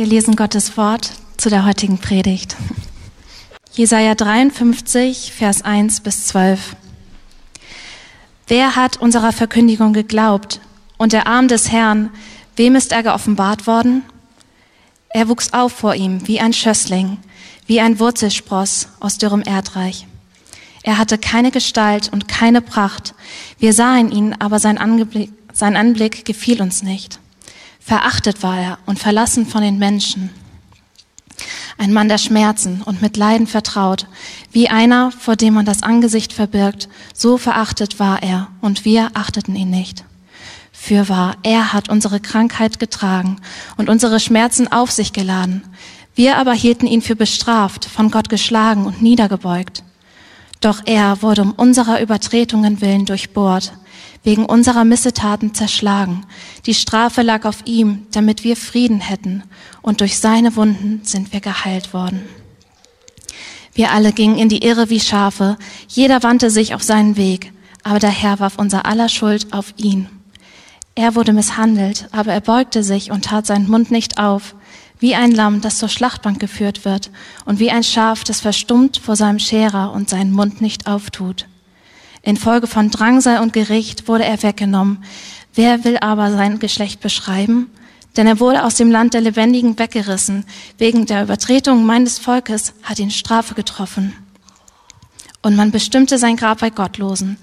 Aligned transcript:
Wir 0.00 0.06
lesen 0.06 0.34
Gottes 0.34 0.78
Wort 0.78 1.12
zu 1.36 1.50
der 1.50 1.66
heutigen 1.66 1.98
Predigt. 1.98 2.56
Jesaja 3.74 4.14
53, 4.14 5.30
Vers 5.30 5.60
1 5.60 6.00
bis 6.00 6.24
12. 6.28 6.74
Wer 8.48 8.76
hat 8.76 8.96
unserer 8.96 9.30
Verkündigung 9.32 9.92
geglaubt? 9.92 10.62
Und 10.96 11.12
der 11.12 11.26
Arm 11.26 11.48
des 11.48 11.70
Herrn, 11.70 12.08
wem 12.56 12.76
ist 12.76 12.92
er 12.92 13.02
geoffenbart 13.02 13.66
worden? 13.66 14.02
Er 15.10 15.28
wuchs 15.28 15.52
auf 15.52 15.72
vor 15.72 15.94
ihm 15.94 16.26
wie 16.26 16.40
ein 16.40 16.54
Schössling, 16.54 17.18
wie 17.66 17.80
ein 17.80 17.98
Wurzelspross 18.00 18.88
aus 19.00 19.18
dürrem 19.18 19.42
Erdreich. 19.42 20.06
Er 20.82 20.96
hatte 20.96 21.18
keine 21.18 21.50
Gestalt 21.50 22.10
und 22.10 22.26
keine 22.26 22.62
Pracht. 22.62 23.12
Wir 23.58 23.74
sahen 23.74 24.10
ihn, 24.10 24.34
aber 24.38 24.60
sein 24.60 24.78
Anblick, 24.78 25.30
sein 25.52 25.76
Anblick 25.76 26.24
gefiel 26.24 26.62
uns 26.62 26.82
nicht. 26.82 27.20
Verachtet 27.90 28.44
war 28.44 28.56
er 28.56 28.78
und 28.86 29.00
verlassen 29.00 29.46
von 29.46 29.62
den 29.62 29.80
Menschen. 29.80 30.30
Ein 31.76 31.92
Mann 31.92 32.08
der 32.08 32.18
Schmerzen 32.18 32.82
und 32.82 33.02
mit 33.02 33.16
Leiden 33.16 33.48
vertraut, 33.48 34.06
wie 34.52 34.68
einer, 34.68 35.10
vor 35.10 35.34
dem 35.34 35.54
man 35.54 35.64
das 35.66 35.82
Angesicht 35.82 36.32
verbirgt, 36.32 36.88
so 37.12 37.36
verachtet 37.36 37.98
war 37.98 38.22
er 38.22 38.46
und 38.60 38.84
wir 38.84 39.10
achteten 39.14 39.56
ihn 39.56 39.70
nicht. 39.70 40.04
Fürwahr, 40.70 41.34
er 41.42 41.72
hat 41.72 41.88
unsere 41.88 42.20
Krankheit 42.20 42.78
getragen 42.78 43.40
und 43.76 43.88
unsere 43.88 44.20
Schmerzen 44.20 44.70
auf 44.70 44.92
sich 44.92 45.12
geladen. 45.12 45.64
Wir 46.14 46.36
aber 46.36 46.52
hielten 46.52 46.86
ihn 46.86 47.02
für 47.02 47.16
bestraft, 47.16 47.86
von 47.86 48.12
Gott 48.12 48.28
geschlagen 48.28 48.86
und 48.86 49.02
niedergebeugt. 49.02 49.82
Doch 50.60 50.82
er 50.84 51.22
wurde 51.22 51.42
um 51.42 51.50
unserer 51.54 52.00
Übertretungen 52.00 52.80
willen 52.80 53.04
durchbohrt, 53.04 53.72
wegen 54.22 54.44
unserer 54.44 54.84
Missetaten 54.84 55.54
zerschlagen. 55.54 56.26
Die 56.66 56.74
Strafe 56.74 57.22
lag 57.22 57.44
auf 57.44 57.58
ihm, 57.64 58.06
damit 58.12 58.44
wir 58.44 58.56
Frieden 58.56 59.00
hätten, 59.00 59.42
und 59.82 60.00
durch 60.00 60.18
seine 60.18 60.56
Wunden 60.56 61.00
sind 61.04 61.32
wir 61.32 61.40
geheilt 61.40 61.94
worden. 61.94 62.22
Wir 63.72 63.92
alle 63.92 64.12
gingen 64.12 64.36
in 64.36 64.48
die 64.48 64.64
Irre 64.64 64.90
wie 64.90 65.00
Schafe, 65.00 65.56
jeder 65.88 66.22
wandte 66.22 66.50
sich 66.50 66.74
auf 66.74 66.82
seinen 66.82 67.16
Weg, 67.16 67.52
aber 67.82 67.98
der 67.98 68.10
Herr 68.10 68.40
warf 68.40 68.58
unser 68.58 68.84
aller 68.84 69.08
Schuld 69.08 69.52
auf 69.52 69.72
ihn. 69.76 70.08
Er 70.94 71.14
wurde 71.14 71.32
misshandelt, 71.32 72.08
aber 72.12 72.32
er 72.32 72.40
beugte 72.40 72.82
sich 72.82 73.10
und 73.10 73.26
tat 73.26 73.46
seinen 73.46 73.70
Mund 73.70 73.90
nicht 73.90 74.18
auf, 74.18 74.54
wie 74.98 75.14
ein 75.14 75.32
Lamm, 75.32 75.62
das 75.62 75.78
zur 75.78 75.88
Schlachtbank 75.88 76.38
geführt 76.40 76.84
wird, 76.84 77.10
und 77.46 77.58
wie 77.58 77.70
ein 77.70 77.84
Schaf, 77.84 78.22
das 78.24 78.40
verstummt 78.40 78.98
vor 78.98 79.16
seinem 79.16 79.38
Scherer 79.38 79.92
und 79.92 80.10
seinen 80.10 80.32
Mund 80.32 80.60
nicht 80.60 80.86
auftut. 80.86 81.46
Infolge 82.22 82.66
von 82.66 82.90
Drangsal 82.90 83.40
und 83.40 83.52
Gericht 83.52 84.08
wurde 84.08 84.24
er 84.24 84.42
weggenommen. 84.42 85.04
Wer 85.54 85.84
will 85.84 85.98
aber 85.98 86.30
sein 86.30 86.58
Geschlecht 86.58 87.00
beschreiben? 87.00 87.70
Denn 88.16 88.26
er 88.26 88.40
wurde 88.40 88.64
aus 88.64 88.74
dem 88.74 88.90
Land 88.90 89.14
der 89.14 89.20
Lebendigen 89.20 89.78
weggerissen. 89.78 90.44
Wegen 90.78 91.06
der 91.06 91.22
Übertretung 91.22 91.86
meines 91.86 92.18
Volkes 92.18 92.74
hat 92.82 92.98
ihn 92.98 93.10
Strafe 93.10 93.54
getroffen. 93.54 94.14
Und 95.42 95.56
man 95.56 95.70
bestimmte 95.70 96.18
sein 96.18 96.36
Grab 96.36 96.60
bei 96.60 96.70
Gottlosen. 96.70 97.38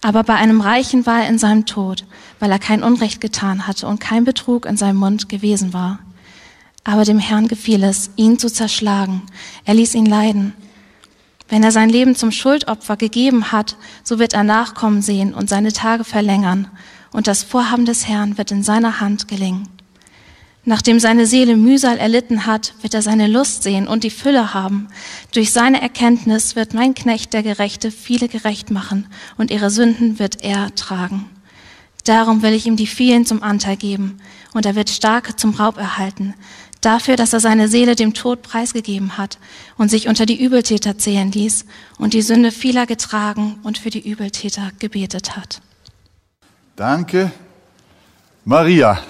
Aber 0.00 0.22
bei 0.22 0.34
einem 0.34 0.60
Reichen 0.60 1.06
war 1.06 1.22
er 1.22 1.28
in 1.28 1.38
seinem 1.38 1.66
Tod, 1.66 2.04
weil 2.40 2.50
er 2.50 2.58
kein 2.58 2.82
Unrecht 2.82 3.20
getan 3.20 3.66
hatte 3.66 3.86
und 3.86 4.00
kein 4.00 4.24
Betrug 4.24 4.66
in 4.66 4.76
seinem 4.76 4.96
Mund 4.96 5.28
gewesen 5.28 5.72
war. 5.72 6.00
Aber 6.84 7.04
dem 7.04 7.20
Herrn 7.20 7.48
gefiel 7.48 7.84
es, 7.84 8.10
ihn 8.16 8.38
zu 8.38 8.48
zerschlagen. 8.52 9.22
Er 9.64 9.74
ließ 9.74 9.94
ihn 9.94 10.06
leiden. 10.06 10.54
Wenn 11.52 11.64
er 11.64 11.70
sein 11.70 11.90
Leben 11.90 12.16
zum 12.16 12.32
Schuldopfer 12.32 12.96
gegeben 12.96 13.52
hat, 13.52 13.76
so 14.04 14.18
wird 14.18 14.32
er 14.32 14.42
Nachkommen 14.42 15.02
sehen 15.02 15.34
und 15.34 15.50
seine 15.50 15.70
Tage 15.70 16.02
verlängern, 16.02 16.66
und 17.12 17.26
das 17.26 17.42
Vorhaben 17.42 17.84
des 17.84 18.08
Herrn 18.08 18.38
wird 18.38 18.50
in 18.52 18.62
seiner 18.62 19.00
Hand 19.00 19.28
gelingen. 19.28 19.68
Nachdem 20.64 20.98
seine 20.98 21.26
Seele 21.26 21.58
Mühsal 21.58 21.98
erlitten 21.98 22.46
hat, 22.46 22.72
wird 22.80 22.94
er 22.94 23.02
seine 23.02 23.26
Lust 23.26 23.64
sehen 23.64 23.86
und 23.86 24.02
die 24.02 24.08
Fülle 24.08 24.54
haben. 24.54 24.88
Durch 25.34 25.52
seine 25.52 25.82
Erkenntnis 25.82 26.56
wird 26.56 26.72
mein 26.72 26.94
Knecht, 26.94 27.34
der 27.34 27.42
Gerechte, 27.42 27.90
viele 27.90 28.28
gerecht 28.28 28.70
machen, 28.70 29.06
und 29.36 29.50
ihre 29.50 29.68
Sünden 29.68 30.18
wird 30.18 30.42
er 30.42 30.74
tragen. 30.74 31.26
Darum 32.04 32.40
will 32.40 32.54
ich 32.54 32.66
ihm 32.66 32.76
die 32.76 32.86
vielen 32.86 33.26
zum 33.26 33.42
Anteil 33.42 33.76
geben, 33.76 34.16
und 34.54 34.64
er 34.64 34.74
wird 34.74 34.88
Starke 34.88 35.36
zum 35.36 35.50
Raub 35.50 35.76
erhalten 35.76 36.32
dafür, 36.84 37.16
dass 37.16 37.32
er 37.32 37.40
seine 37.40 37.68
Seele 37.68 37.96
dem 37.96 38.14
Tod 38.14 38.42
preisgegeben 38.42 39.16
hat 39.16 39.38
und 39.78 39.90
sich 39.90 40.08
unter 40.08 40.26
die 40.26 40.42
Übeltäter 40.42 40.98
zählen 40.98 41.32
ließ 41.32 41.64
und 41.98 42.14
die 42.14 42.22
Sünde 42.22 42.50
vieler 42.50 42.86
getragen 42.86 43.58
und 43.62 43.78
für 43.78 43.90
die 43.90 44.06
Übeltäter 44.06 44.70
gebetet 44.78 45.36
hat. 45.36 45.60
Danke, 46.76 47.30
Maria, 48.44 49.00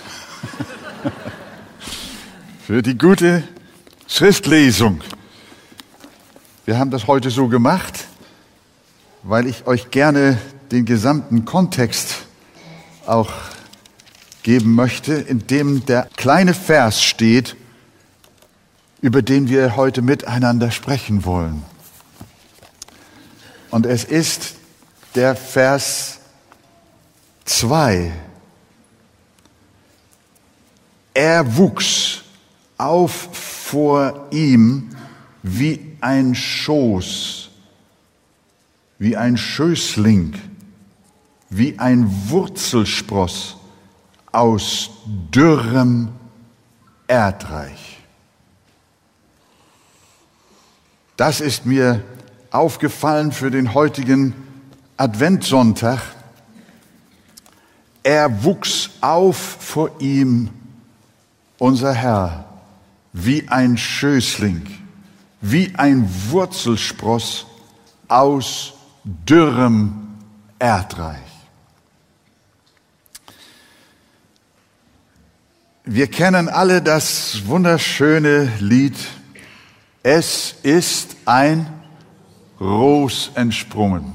für 2.67 2.83
die 2.83 2.97
gute 2.97 3.45
Schriftlesung. 4.07 5.01
Wir 6.65 6.79
haben 6.79 6.91
das 6.91 7.07
heute 7.07 7.31
so 7.31 7.49
gemacht, 7.49 8.05
weil 9.23 9.47
ich 9.47 9.67
euch 9.67 9.91
gerne 9.91 10.39
den 10.71 10.85
gesamten 10.85 11.45
Kontext 11.45 12.27
auch 13.07 13.33
geben 14.43 14.75
möchte, 14.75 15.15
in 15.15 15.47
dem 15.47 15.87
der 15.87 16.09
kleine 16.17 16.55
Vers 16.55 17.03
steht, 17.03 17.57
über 19.03 19.21
den 19.21 19.49
wir 19.49 19.77
heute 19.77 20.01
miteinander 20.01 20.71
sprechen 20.71 21.25
wollen. 21.25 21.63
Und 23.71 23.85
es 23.85 24.05
ist 24.05 24.55
der 25.17 25.35
Vers 25.35 26.21
2. 27.45 28.13
Er 31.15 31.57
wuchs 31.57 32.23
auf 32.79 33.29
vor 33.33 34.29
ihm 34.31 34.91
wie 35.43 35.97
ein 36.01 36.35
Schoß, 36.35 37.51
wie 38.99 39.17
ein 39.17 39.37
Schößling, 39.37 40.35
wie 41.51 41.79
ein 41.79 42.09
Wurzelspross 42.29 43.57
aus 44.31 44.91
dürrem 45.33 46.11
Erdreich. 47.09 47.92
Das 51.23 51.41
ist 51.41 51.67
mir 51.67 52.03
aufgefallen 52.51 53.31
für 53.31 53.53
den 53.53 53.75
heutigen 53.75 54.35
Adventssonntag. 54.97 56.01
Er 58.03 58.43
wuchs 58.43 58.91
auf 59.01 59.37
vor 59.37 60.01
ihm, 60.01 60.51
unser 61.59 61.95
Herr, 61.95 62.45
wie 63.13 63.49
ein 63.49 63.79
Schößling, 63.79 64.67
wie 65.41 65.73
ein 65.77 66.11
Wurzelspross 66.31 67.47
aus 68.09 68.73
dürrem 69.05 70.17
Erdreich. 70.59 71.21
Wir 75.85 76.09
kennen 76.09 76.49
alle 76.49 76.83
das 76.83 77.47
wunderschöne 77.47 78.51
Lied 78.59 78.97
es 80.03 80.57
ist 80.63 81.12
ein 81.27 81.67
Ros 82.61 83.31
entsprungen. 83.35 84.13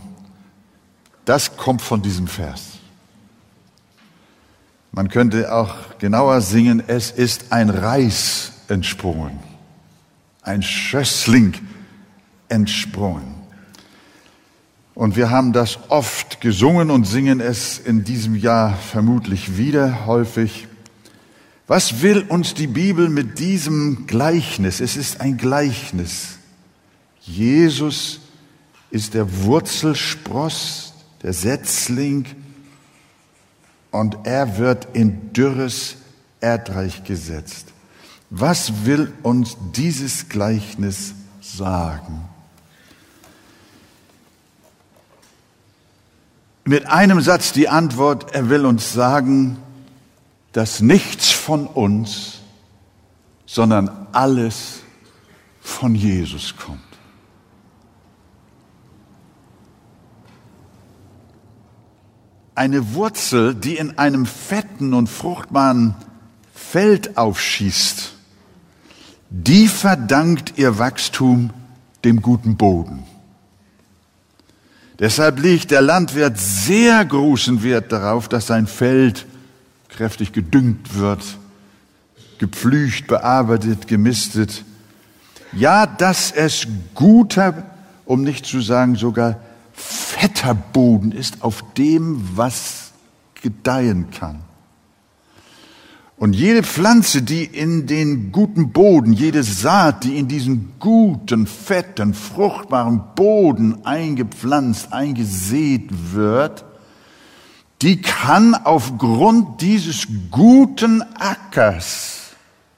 Das 1.25 1.57
kommt 1.57 1.81
von 1.81 2.01
diesem 2.01 2.28
Vers. 2.28 2.78
Man 4.91 5.09
könnte 5.09 5.53
auch 5.53 5.75
genauer 6.00 6.41
singen, 6.41 6.81
es 6.88 7.12
ist 7.12 7.51
ein 7.51 7.69
Reis 7.69 8.53
entsprungen, 8.67 9.40
ein 10.41 10.63
Schössling 10.63 11.53
entsprungen. 12.50 13.35
Und 14.96 15.16
wir 15.16 15.29
haben 15.29 15.53
das 15.53 15.78
oft 15.90 16.41
gesungen 16.41 16.90
und 16.90 17.06
singen 17.06 17.40
es 17.40 17.78
in 17.78 18.03
diesem 18.03 18.34
Jahr 18.34 18.75
vermutlich 18.75 19.57
wieder 19.57 20.07
häufig. 20.07 20.67
Was 21.67 22.01
will 22.01 22.25
uns 22.29 22.56
die 22.56 22.66
Bibel 22.66 23.09
mit 23.09 23.38
diesem 23.38 24.07
Gleichnis? 24.07 24.79
Es 24.79 24.96
ist 24.96 25.22
ein 25.22 25.37
Gleichnis. 25.37 26.36
Jesus 27.28 28.22
ist 28.90 29.14
der 29.14 29.44
Wurzelspross, 29.44 30.94
der 31.22 31.34
Setzling, 31.34 32.26
und 33.91 34.18
er 34.24 34.58
wird 34.58 34.96
in 34.96 35.34
dürres 35.34 35.96
Erdreich 36.40 37.03
gesetzt. 37.03 37.68
Was 38.29 38.85
will 38.85 39.14
uns 39.24 39.58
dieses 39.76 40.29
Gleichnis 40.29 41.14
sagen? 41.41 42.28
Mit 46.66 46.85
einem 46.88 47.22
Satz 47.22 47.53
die 47.53 47.70
Antwort, 47.70 48.34
er 48.34 48.50
will 48.50 48.66
uns 48.66 48.91
sagen, 48.94 49.58
dass 50.52 50.82
nichts 50.82 51.32
von 51.32 51.66
uns, 51.66 52.40
sondern 53.46 54.08
alles 54.12 54.80
von 55.62 55.96
Jesus 55.96 56.56
kommt. 56.58 56.86
Eine 62.58 62.96
Wurzel, 62.96 63.54
die 63.54 63.78
in 63.78 64.00
einem 64.00 64.26
fetten 64.26 64.96
und 64.96 65.09
fruchtbaren 65.09 65.94
Feld 66.56 67.16
aufschießt, 67.16 68.14
die 69.30 69.68
verdankt 69.68 70.54
ihr 70.58 70.80
Wachstum 70.80 71.52
dem 72.04 72.20
guten 72.24 72.58
Boden. 72.58 73.04
Deshalb 74.98 75.40
legt 75.40 75.70
der 75.70 75.84
Landwirt 75.84 76.40
sehr 76.40 77.06
großen 77.06 77.62
Wert 77.62 77.92
darauf, 77.92 78.28
dass 78.28 78.48
sein 78.48 78.66
Feld 78.66 79.28
kräftig 79.90 80.34
gedüngt 80.34 80.96
wird, 80.96 81.24
gepflügt, 82.40 83.06
bearbeitet, 83.06 83.88
gemistet. 83.88 84.66
Ja, 85.54 85.86
dass 85.86 86.32
es 86.32 86.66
guter, 86.96 87.68
um 88.06 88.24
nicht 88.24 88.48
zu 88.48 88.62
sagen 88.62 88.96
sogar 88.96 89.42
fetter 89.78 90.56
Boden 90.56 91.12
ist, 91.12 91.44
auf 91.44 91.64
dem 91.76 92.35
was 92.35 92.91
gedeihen 93.41 94.09
kann. 94.12 94.40
Und 96.18 96.34
jede 96.34 96.64
Pflanze, 96.64 97.22
die 97.22 97.46
in 97.46 97.85
den 97.85 98.32
guten 98.32 98.72
Boden, 98.72 99.14
jede 99.14 99.44
Saat, 99.44 100.03
die 100.03 100.18
in 100.18 100.28
diesen 100.28 100.74
guten, 100.79 101.46
fetten, 101.46 102.16
fruchtbaren 102.16 103.03
Boden 103.16 103.85
eingepflanzt, 103.85 104.91
eingesät 104.91 105.84
wird, 106.14 106.66
die 107.84 108.02
kann 108.02 108.56
aufgrund 108.56 109.62
dieses 109.62 110.08
guten 110.32 111.03
Ackers 111.20 112.32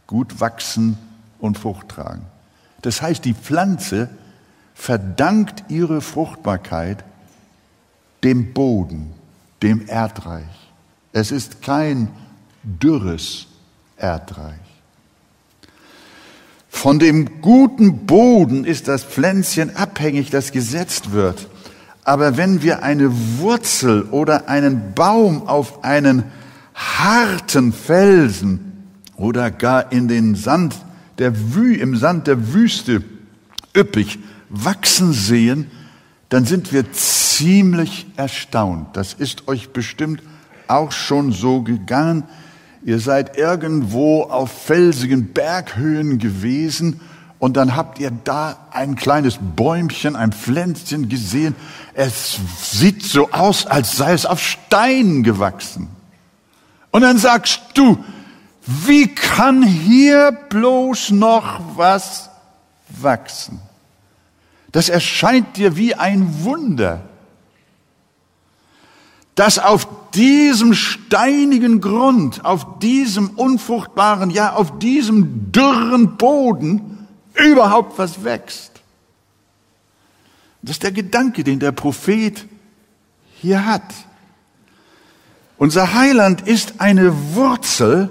gut 0.06 0.42
wachsen 0.42 0.98
und 1.40 1.58
Frucht 1.58 1.88
tragen. 1.88 2.24
Das 2.82 3.02
heißt, 3.02 3.24
die 3.24 3.34
Pflanze 3.34 4.10
verdankt 4.80 5.66
ihre 5.68 6.00
Fruchtbarkeit 6.00 7.04
dem 8.24 8.54
Boden, 8.54 9.12
dem 9.62 9.86
Erdreich. 9.88 10.72
Es 11.12 11.32
ist 11.32 11.62
kein 11.62 12.08
dürres 12.64 13.48
Erdreich. 13.98 14.56
Von 16.70 16.98
dem 16.98 17.42
guten 17.42 18.06
Boden 18.06 18.64
ist 18.64 18.88
das 18.88 19.04
Pflänzchen 19.04 19.76
abhängig, 19.76 20.30
das 20.30 20.54
gesetzt 20.54 21.12
wird. 21.12 21.50
Aber 22.06 22.38
wenn 22.38 22.62
wir 22.62 22.82
eine 22.82 23.12
Wurzel 23.40 24.04
oder 24.04 24.48
einen 24.48 24.94
Baum 24.94 25.46
auf 25.46 25.84
einen 25.84 26.24
harten 26.74 27.74
Felsen 27.74 28.88
oder 29.18 29.52
gar 29.52 29.92
in 29.92 30.08
den 30.08 30.36
Sand 30.36 30.74
der 31.18 31.54
Wü 31.54 31.76
im 31.76 31.98
Sand 31.98 32.28
der 32.28 32.54
Wüste 32.54 33.04
üppig 33.76 34.20
wachsen 34.50 35.14
sehen, 35.14 35.72
dann 36.30 36.46
sind 36.46 36.72
wir 36.74 36.92
ziemlich 36.92 38.08
erstaunt. 38.16 38.96
Das 38.96 39.14
ist 39.14 39.48
euch 39.48 39.70
bestimmt 39.70 40.22
auch 40.68 40.92
schon 40.92 41.32
so 41.32 41.62
gegangen. 41.62 42.24
Ihr 42.84 43.00
seid 43.00 43.38
irgendwo 43.38 44.24
auf 44.24 44.52
felsigen 44.52 45.34
Berghöhen 45.34 46.20
gewesen 46.20 47.02
und 47.40 47.58
dann 47.58 47.76
habt 47.76 48.00
ihr 48.00 48.12
da 48.12 48.68
ein 48.72 48.96
kleines 48.96 49.40
Bäumchen, 49.56 50.16
ein 50.16 50.34
Pflänzchen 50.34 51.10
gesehen. 51.10 51.56
Es 51.94 52.38
sieht 52.62 53.04
so 53.04 53.32
aus, 53.32 53.66
als 53.66 53.98
sei 53.98 54.14
es 54.14 54.26
auf 54.26 54.42
Steinen 54.42 55.24
gewachsen. 55.24 55.88
Und 56.92 57.02
dann 57.02 57.18
sagst 57.18 57.62
du, 57.74 58.04
wie 58.66 59.08
kann 59.08 59.64
hier 59.64 60.32
bloß 60.50 61.12
noch 61.12 61.62
was 61.76 62.30
wachsen? 62.90 63.60
Das 64.72 64.90
erscheint 64.90 65.58
dir 65.58 65.76
wie 65.76 65.96
ein 65.96 66.44
Wunder 66.44 67.10
dass 69.40 69.58
auf 69.58 69.88
diesem 70.12 70.74
steinigen 70.74 71.80
Grund, 71.80 72.44
auf 72.44 72.80
diesem 72.80 73.30
unfruchtbaren, 73.30 74.32
ja, 74.32 74.52
auf 74.52 74.80
diesem 74.80 75.54
dürren 75.54 76.18
Boden 76.18 77.08
überhaupt 77.36 77.98
was 77.98 78.26
wächst. 78.26 78.82
Das 80.62 80.72
ist 80.72 80.84
der 80.84 80.92
Gedanke, 80.92 81.46
den 81.46 81.62
der 81.62 81.72
Prophet 81.72 82.50
hier 83.36 83.66
hat. 83.66 83.94
Unser 85.58 85.94
Heiland 85.94 86.46
ist 86.46 86.82
eine 86.82 87.34
Wurzel 87.34 88.10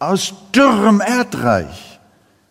aus 0.00 0.34
dürrem 0.52 1.00
Erdreich, 1.00 2.00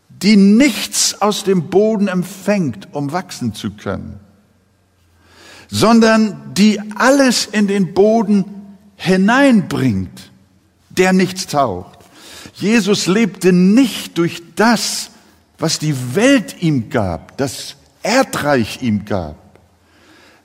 die 0.07 0.37
nichts 0.37 1.06
aus 1.21 1.43
dem 1.43 1.69
Boden 1.69 2.07
empfängt, 2.07 2.87
um 2.93 3.11
wachsen 3.11 3.53
zu 3.53 3.71
können 3.71 4.19
sondern 5.69 6.53
die 6.53 6.79
alles 6.95 7.45
in 7.45 7.67
den 7.67 7.93
Boden 7.93 8.45
hineinbringt, 8.95 10.31
der 10.89 11.13
nichts 11.13 11.47
taucht. 11.47 11.99
Jesus 12.53 13.07
lebte 13.07 13.53
nicht 13.53 14.17
durch 14.17 14.41
das, 14.55 15.11
was 15.59 15.79
die 15.79 16.15
Welt 16.15 16.61
ihm 16.61 16.89
gab, 16.89 17.37
das 17.37 17.75
Erdreich 18.01 18.81
ihm 18.81 19.05
gab, 19.05 19.59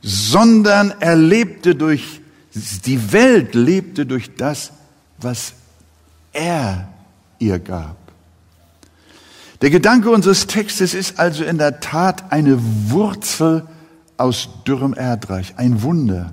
sondern 0.02 0.92
er 1.00 1.16
lebte 1.16 1.74
durch, 1.74 2.20
die 2.54 3.12
Welt 3.12 3.54
lebte 3.54 4.04
durch 4.04 4.34
das, 4.34 4.72
was 5.18 5.54
er 6.32 6.88
ihr 7.38 7.58
gab. 7.58 8.01
Der 9.62 9.70
Gedanke 9.70 10.10
unseres 10.10 10.48
Textes 10.48 10.92
ist 10.92 11.20
also 11.20 11.44
in 11.44 11.56
der 11.56 11.78
Tat 11.78 12.32
eine 12.32 12.58
Wurzel 12.90 13.68
aus 14.16 14.48
dürrem 14.66 14.92
Erdreich, 14.92 15.54
ein 15.56 15.82
Wunder. 15.82 16.32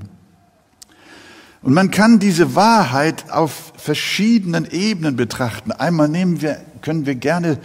Und 1.62 1.74
man 1.74 1.92
kann 1.92 2.18
diese 2.18 2.56
Wahrheit 2.56 3.30
auf 3.30 3.74
verschiedenen 3.78 4.66
Ebenen 4.70 5.16
betrachten. 5.16 5.72
Einmal 5.72 6.10
nehmen 6.10 6.42
wir, 6.42 6.60
können 6.82 7.06
wir 7.06 7.14
gerne 7.14 7.60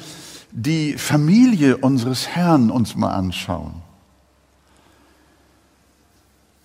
die 0.53 0.99
Familie 0.99 1.79
unseres 1.79 2.29
Herrn 2.29 2.71
uns 2.71 2.95
mal 2.95 3.15
anschauen. 3.15 3.83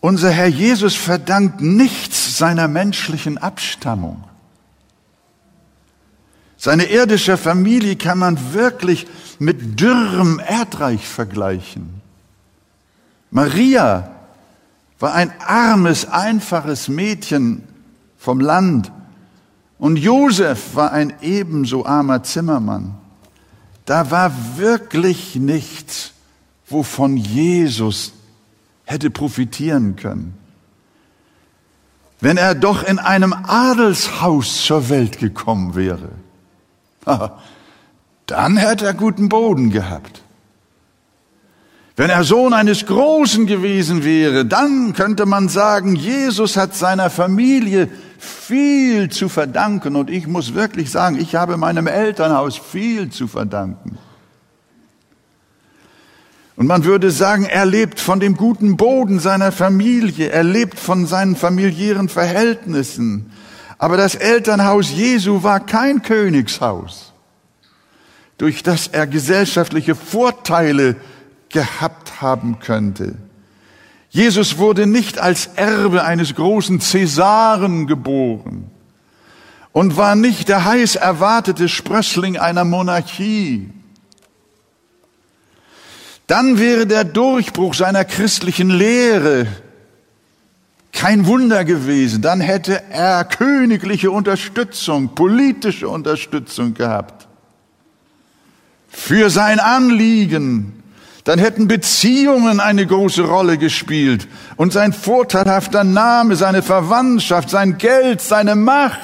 Unser 0.01 0.31
Herr 0.31 0.47
Jesus 0.47 0.95
verdankt 0.95 1.61
nichts 1.61 2.37
seiner 2.37 2.67
menschlichen 2.67 3.37
Abstammung. 3.37 4.25
Seine 6.61 6.91
irdische 6.91 7.37
Familie 7.37 7.95
kann 7.95 8.19
man 8.19 8.53
wirklich 8.53 9.07
mit 9.39 9.79
dürrem 9.79 10.41
Erdreich 10.45 11.07
vergleichen. 11.07 12.01
Maria 13.31 14.11
war 14.99 15.13
ein 15.13 15.31
armes, 15.39 16.05
einfaches 16.05 16.89
Mädchen 16.89 17.63
vom 18.17 18.41
Land 18.41 18.91
und 19.77 19.95
Josef 19.95 20.75
war 20.75 20.91
ein 20.91 21.13
ebenso 21.21 21.85
armer 21.85 22.23
Zimmermann. 22.23 22.95
Da 23.85 24.11
war 24.11 24.33
wirklich 24.57 25.37
nichts, 25.37 26.11
wovon 26.67 27.15
Jesus 27.15 28.11
hätte 28.83 29.09
profitieren 29.09 29.95
können. 29.95 30.37
Wenn 32.19 32.35
er 32.35 32.53
doch 32.53 32.83
in 32.83 32.99
einem 32.99 33.31
Adelshaus 33.31 34.65
zur 34.65 34.89
Welt 34.89 35.19
gekommen 35.19 35.75
wäre, 35.75 36.09
dann 38.25 38.57
hätte 38.57 38.85
er 38.85 38.93
guten 38.93 39.29
Boden 39.29 39.69
gehabt. 39.69 40.21
Wenn 41.95 42.09
er 42.09 42.23
Sohn 42.23 42.53
eines 42.53 42.85
Großen 42.85 43.45
gewesen 43.45 44.05
wäre, 44.05 44.45
dann 44.45 44.93
könnte 44.93 45.25
man 45.25 45.49
sagen, 45.49 45.97
Jesus 45.97 46.55
hat 46.55 46.73
seiner 46.73 47.09
Familie 47.09 47.89
viel 48.17 49.09
zu 49.09 49.27
verdanken. 49.27 49.97
Und 49.97 50.09
ich 50.09 50.25
muss 50.25 50.53
wirklich 50.53 50.91
sagen, 50.91 51.19
ich 51.19 51.35
habe 51.35 51.57
meinem 51.57 51.87
Elternhaus 51.87 52.57
viel 52.57 53.09
zu 53.09 53.27
verdanken. 53.27 53.97
Und 56.55 56.67
man 56.67 56.83
würde 56.83 57.11
sagen, 57.11 57.45
er 57.45 57.65
lebt 57.65 58.01
von 58.01 58.19
dem 58.19 58.35
guten 58.35 58.75
Boden 58.75 59.19
seiner 59.19 59.51
Familie, 59.51 60.29
er 60.29 60.43
lebt 60.43 60.77
von 60.77 61.05
seinen 61.05 61.37
familiären 61.37 62.09
Verhältnissen. 62.09 63.31
Aber 63.79 63.95
das 63.95 64.13
Elternhaus 64.13 64.91
Jesu 64.91 65.41
war 65.41 65.61
kein 65.61 66.01
Königshaus, 66.03 67.13
durch 68.37 68.61
das 68.61 68.87
er 68.87 69.07
gesellschaftliche 69.07 69.95
Vorteile 69.95 70.97
gehabt 71.47 72.21
haben 72.21 72.59
könnte. 72.59 73.15
Jesus 74.09 74.57
wurde 74.57 74.85
nicht 74.85 75.17
als 75.19 75.47
Erbe 75.55 76.03
eines 76.03 76.35
großen 76.35 76.81
Cäsaren 76.81 77.87
geboren 77.87 78.69
und 79.71 79.95
war 79.95 80.15
nicht 80.15 80.49
der 80.49 80.65
heiß 80.65 80.95
erwartete 80.95 81.69
Sprössling 81.69 82.37
einer 82.37 82.65
Monarchie. 82.65 83.69
Dann 86.27 86.59
wäre 86.59 86.85
der 86.85 87.05
Durchbruch 87.05 87.73
seiner 87.75 88.03
christlichen 88.03 88.69
Lehre 88.71 89.47
kein 90.91 91.25
Wunder 91.27 91.65
gewesen. 91.65 92.21
Dann 92.21 92.41
hätte 92.41 92.83
er 92.89 93.23
königliche 93.23 94.11
Unterstützung, 94.11 95.15
politische 95.15 95.87
Unterstützung 95.89 96.73
gehabt. 96.73 97.27
Für 98.89 99.29
sein 99.29 99.59
Anliegen 99.59 100.79
dann 101.29 101.37
hätten 101.37 101.67
Beziehungen 101.67 102.59
eine 102.59 102.87
große 102.87 103.21
Rolle 103.21 103.59
gespielt 103.59 104.27
und 104.55 104.73
sein 104.73 104.93
vorteilhafter 104.93 105.83
Name, 105.83 106.35
seine 106.35 106.63
Verwandtschaft, 106.63 107.51
sein 107.51 107.77
Geld, 107.77 108.19
seine 108.19 108.55
Macht. 108.55 108.99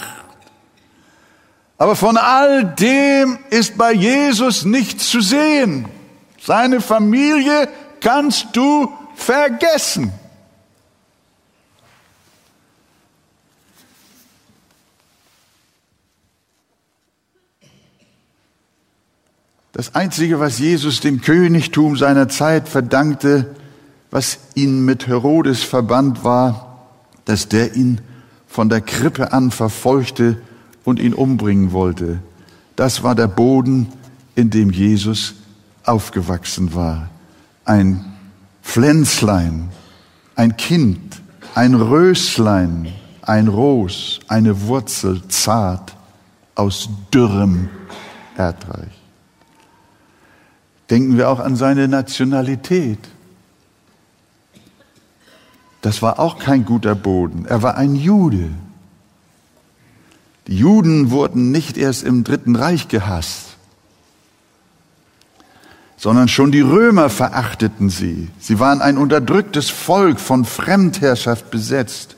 Aber 1.78 1.96
von 1.96 2.18
all 2.18 2.64
dem 2.64 3.38
ist 3.52 3.78
bei 3.78 3.92
Jesus 3.92 4.66
nichts 4.66 5.12
zu 5.12 5.22
sehen. 5.22 5.86
Seine 6.42 6.82
Familie 6.82 7.68
kannst 8.00 8.48
du 8.54 8.92
vergessen. 9.16 10.12
Das 19.76 19.94
Einzige, 19.94 20.40
was 20.40 20.58
Jesus 20.58 21.02
dem 21.02 21.20
Königtum 21.20 21.98
seiner 21.98 22.30
Zeit 22.30 22.70
verdankte, 22.70 23.54
was 24.10 24.38
ihn 24.54 24.86
mit 24.86 25.08
Herodes 25.08 25.64
verband, 25.64 26.24
war, 26.24 26.88
dass 27.26 27.50
der 27.50 27.76
ihn 27.76 28.00
von 28.48 28.70
der 28.70 28.80
Krippe 28.80 29.34
an 29.34 29.52
verfolgte 29.52 30.38
und 30.86 30.98
ihn 30.98 31.14
umbringen 31.14 31.74
wollte. 31.74 32.20
Das 32.78 33.04
war 33.04 33.16
der 33.16 33.28
Boden, 33.28 33.90
in 34.34 34.50
dem 34.50 34.70
Jesus 34.70 35.34
aufgewachsen 35.84 36.74
war. 36.74 37.10
Ein 37.66 38.14
Pflänzlein, 38.64 39.72
ein 40.38 40.56
Kind, 40.56 41.22
ein 41.54 41.74
Röslein, 41.76 42.94
ein 43.24 43.50
Ros, 43.50 44.22
eine 44.30 44.62
Wurzel 44.68 45.22
zart 45.28 45.98
aus 46.56 46.88
dürrem 47.12 47.68
Erdreich. 48.38 49.05
Denken 50.90 51.18
wir 51.18 51.30
auch 51.30 51.40
an 51.40 51.56
seine 51.56 51.88
Nationalität. 51.88 53.00
Das 55.82 56.02
war 56.02 56.20
auch 56.20 56.40
kein 56.40 56.66
guter 56.66 56.96
Boden. 56.96 57.46
Er 57.46 57.62
war 57.62 57.78
ein 57.78 57.96
Jude. 57.96 58.50
Die 60.48 60.58
Juden 60.58 61.12
wurden 61.12 61.52
nicht 61.52 61.78
erst 61.78 62.04
im 62.04 62.24
Dritten 62.24 62.56
Reich 62.56 62.88
gehasst, 62.88 63.58
sondern 65.98 66.28
schon 66.28 66.52
die 66.52 66.62
Römer 66.62 67.10
verachteten 67.10 67.90
sie. 67.90 68.30
Sie 68.40 68.60
waren 68.60 68.82
ein 68.82 68.98
unterdrücktes 68.98 69.72
Volk, 69.72 70.20
von 70.20 70.46
Fremdherrschaft 70.46 71.50
besetzt. 71.50 72.16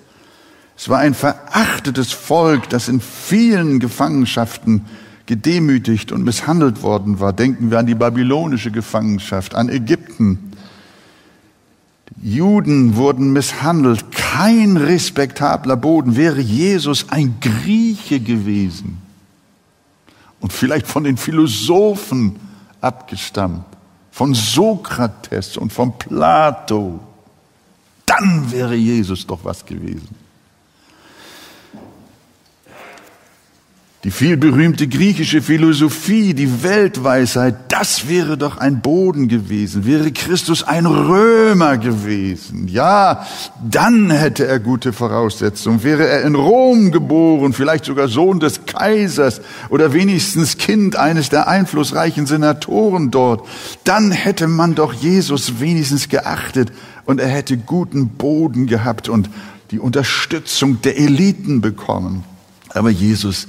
Es 0.78 0.90
war 0.90 1.00
ein 1.00 1.14
verachtetes 1.14 2.12
Volk, 2.12 2.70
das 2.70 2.90
in 2.90 3.00
vielen 3.00 3.80
Gefangenschaften 3.80 4.86
gedemütigt 5.28 6.12
und 6.12 6.24
misshandelt 6.24 6.82
worden 6.82 7.20
war. 7.20 7.34
Denken 7.34 7.70
wir 7.70 7.80
an 7.80 7.86
die 7.86 7.96
babylonische 7.96 8.72
Gefangenschaft, 8.72 9.54
an 9.54 9.70
Ägypten. 9.70 10.54
Juden 12.22 12.96
wurden 12.96 13.32
misshandelt. 13.32 14.12
Kein 14.12 14.78
respektabler 14.78 15.76
Boden. 15.76 16.16
Wäre 16.16 16.40
Jesus 16.40 17.10
ein 17.10 17.36
Grieche 17.40 18.20
gewesen 18.20 18.98
und 20.40 20.54
vielleicht 20.54 20.88
von 20.88 21.04
den 21.04 21.18
Philosophen 21.18 22.38
abgestammt, 22.82 23.66
von 24.12 24.34
Sokrates 24.34 25.58
und 25.58 25.74
von 25.74 25.98
Plato, 25.98 27.00
dann 28.06 28.52
wäre 28.52 28.76
Jesus 28.76 29.28
doch 29.28 29.44
was 29.44 29.66
gewesen. 29.66 30.27
Die 34.04 34.12
vielberühmte 34.12 34.88
griechische 34.88 35.42
Philosophie, 35.42 36.36
die 36.36 36.62
Weltweisheit, 36.62 37.56
das 37.70 38.08
wäre 38.08 38.38
doch 38.38 38.58
ein 38.58 38.80
Boden 38.80 39.28
gewesen. 39.28 39.88
Wäre 39.88 40.12
Christus 40.12 40.62
ein 40.62 40.86
Römer 40.86 41.80
gewesen, 41.80 42.68
ja, 42.68 43.26
dann 43.68 44.12
hätte 44.12 44.46
er 44.46 44.60
gute 44.60 44.94
Voraussetzungen. 44.94 45.82
Wäre 45.82 46.08
er 46.08 46.22
in 46.22 46.36
Rom 46.36 46.92
geboren, 46.92 47.54
vielleicht 47.54 47.86
sogar 47.86 48.08
Sohn 48.08 48.40
des 48.40 48.68
Kaisers 48.68 49.42
oder 49.70 49.94
wenigstens 49.94 50.60
Kind 50.60 50.96
eines 50.96 51.30
der 51.30 51.48
einflussreichen 51.48 52.28
Senatoren 52.28 53.10
dort, 53.10 53.48
dann 53.84 54.12
hätte 54.12 54.48
man 54.48 54.76
doch 54.76 54.94
Jesus 54.94 55.60
wenigstens 55.60 56.08
geachtet 56.08 56.72
und 57.06 57.20
er 57.20 57.30
hätte 57.30 57.58
guten 57.58 58.10
Boden 58.10 58.68
gehabt 58.68 59.10
und 59.10 59.28
die 59.72 59.80
Unterstützung 59.80 60.84
der 60.84 61.00
Eliten 61.00 61.62
bekommen. 61.62 62.24
Aber 62.70 62.92
Jesus 62.92 63.48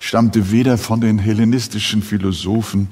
stammte 0.00 0.50
weder 0.50 0.78
von 0.78 1.00
den 1.00 1.18
hellenistischen 1.18 2.02
Philosophen 2.02 2.88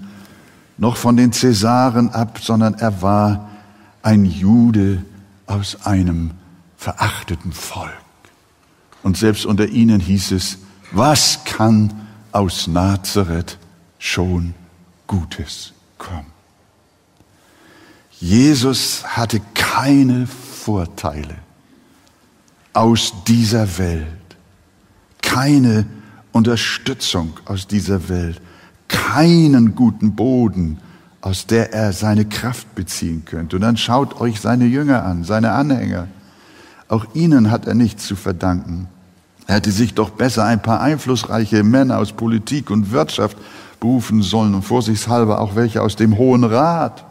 noch 0.76 0.96
von 0.96 1.16
den 1.16 1.32
Cäsaren 1.32 2.10
ab, 2.10 2.38
sondern 2.40 2.74
er 2.74 3.02
war 3.02 3.48
ein 4.02 4.24
Jude 4.24 5.02
aus 5.46 5.84
einem 5.84 6.30
verachteten 6.76 7.52
Volk. 7.52 7.90
Und 9.02 9.16
selbst 9.16 9.46
unter 9.46 9.66
ihnen 9.66 10.00
hieß 10.00 10.32
es, 10.32 10.58
was 10.92 11.44
kann 11.44 12.06
aus 12.30 12.68
Nazareth 12.68 13.58
schon 13.98 14.54
Gutes 15.06 15.72
kommen? 15.96 16.26
Jesus 18.20 19.04
hatte 19.04 19.40
keine 19.54 20.26
Vorteile 20.26 21.36
aus 22.72 23.12
dieser 23.26 23.78
Welt, 23.78 24.06
keine 25.22 25.86
Unterstützung 26.38 27.33
aus 27.47 27.66
dieser 27.66 28.09
Welt, 28.09 28.40
keinen 28.87 29.75
guten 29.75 30.14
Boden, 30.14 30.78
aus 31.21 31.47
der 31.47 31.73
er 31.73 31.92
seine 31.92 32.26
Kraft 32.26 32.76
beziehen 32.76 33.25
könnte. 33.25 33.57
Und 33.57 33.62
dann 33.62 33.76
schaut 33.76 34.21
euch 34.21 34.40
seine 34.40 34.66
Jünger 34.66 35.04
an, 35.04 35.25
seine 35.25 35.50
Anhänger. 35.50 36.07
Auch 36.87 37.07
ihnen 37.14 37.50
hat 37.50 37.66
er 37.66 37.75
nichts 37.75 38.07
zu 38.07 38.14
verdanken. 38.14 38.87
Er 39.49 39.57
hätte 39.57 39.73
sich 39.73 39.95
doch 39.95 40.11
besser 40.11 40.45
ein 40.45 40.62
paar 40.62 40.80
einflussreiche 40.80 41.64
Männer 41.64 41.99
aus 41.99 42.12
Politik 42.12 42.71
und 42.71 42.92
Wirtschaft 42.92 43.37
berufen 43.80 44.23
sollen 44.23 44.54
und 44.54 44.62
vorsichtshalber 44.62 45.40
auch 45.40 45.57
welche 45.57 45.83
aus 45.83 45.97
dem 45.97 46.18
Hohen 46.18 46.45
Rat, 46.45 47.04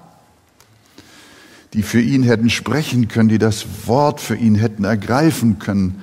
die 1.74 1.84
für 1.84 2.02
ihn 2.02 2.24
hätten 2.24 2.50
sprechen 2.50 3.10
können, 3.10 3.28
die 3.28 3.40
das 3.40 3.66
Wort 3.88 4.22
für 4.22 4.38
ihn 4.38 4.56
hätten 4.56 4.86
ergreifen 4.86 5.60
können 5.60 6.02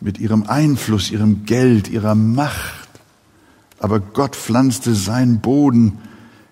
mit 0.00 0.18
ihrem 0.18 0.44
Einfluss, 0.44 1.10
ihrem 1.10 1.44
Geld, 1.44 1.88
ihrer 1.88 2.14
Macht. 2.14 2.88
Aber 3.78 4.00
Gott 4.00 4.36
pflanzte 4.36 4.94
seinen 4.94 5.40
Boden 5.40 5.98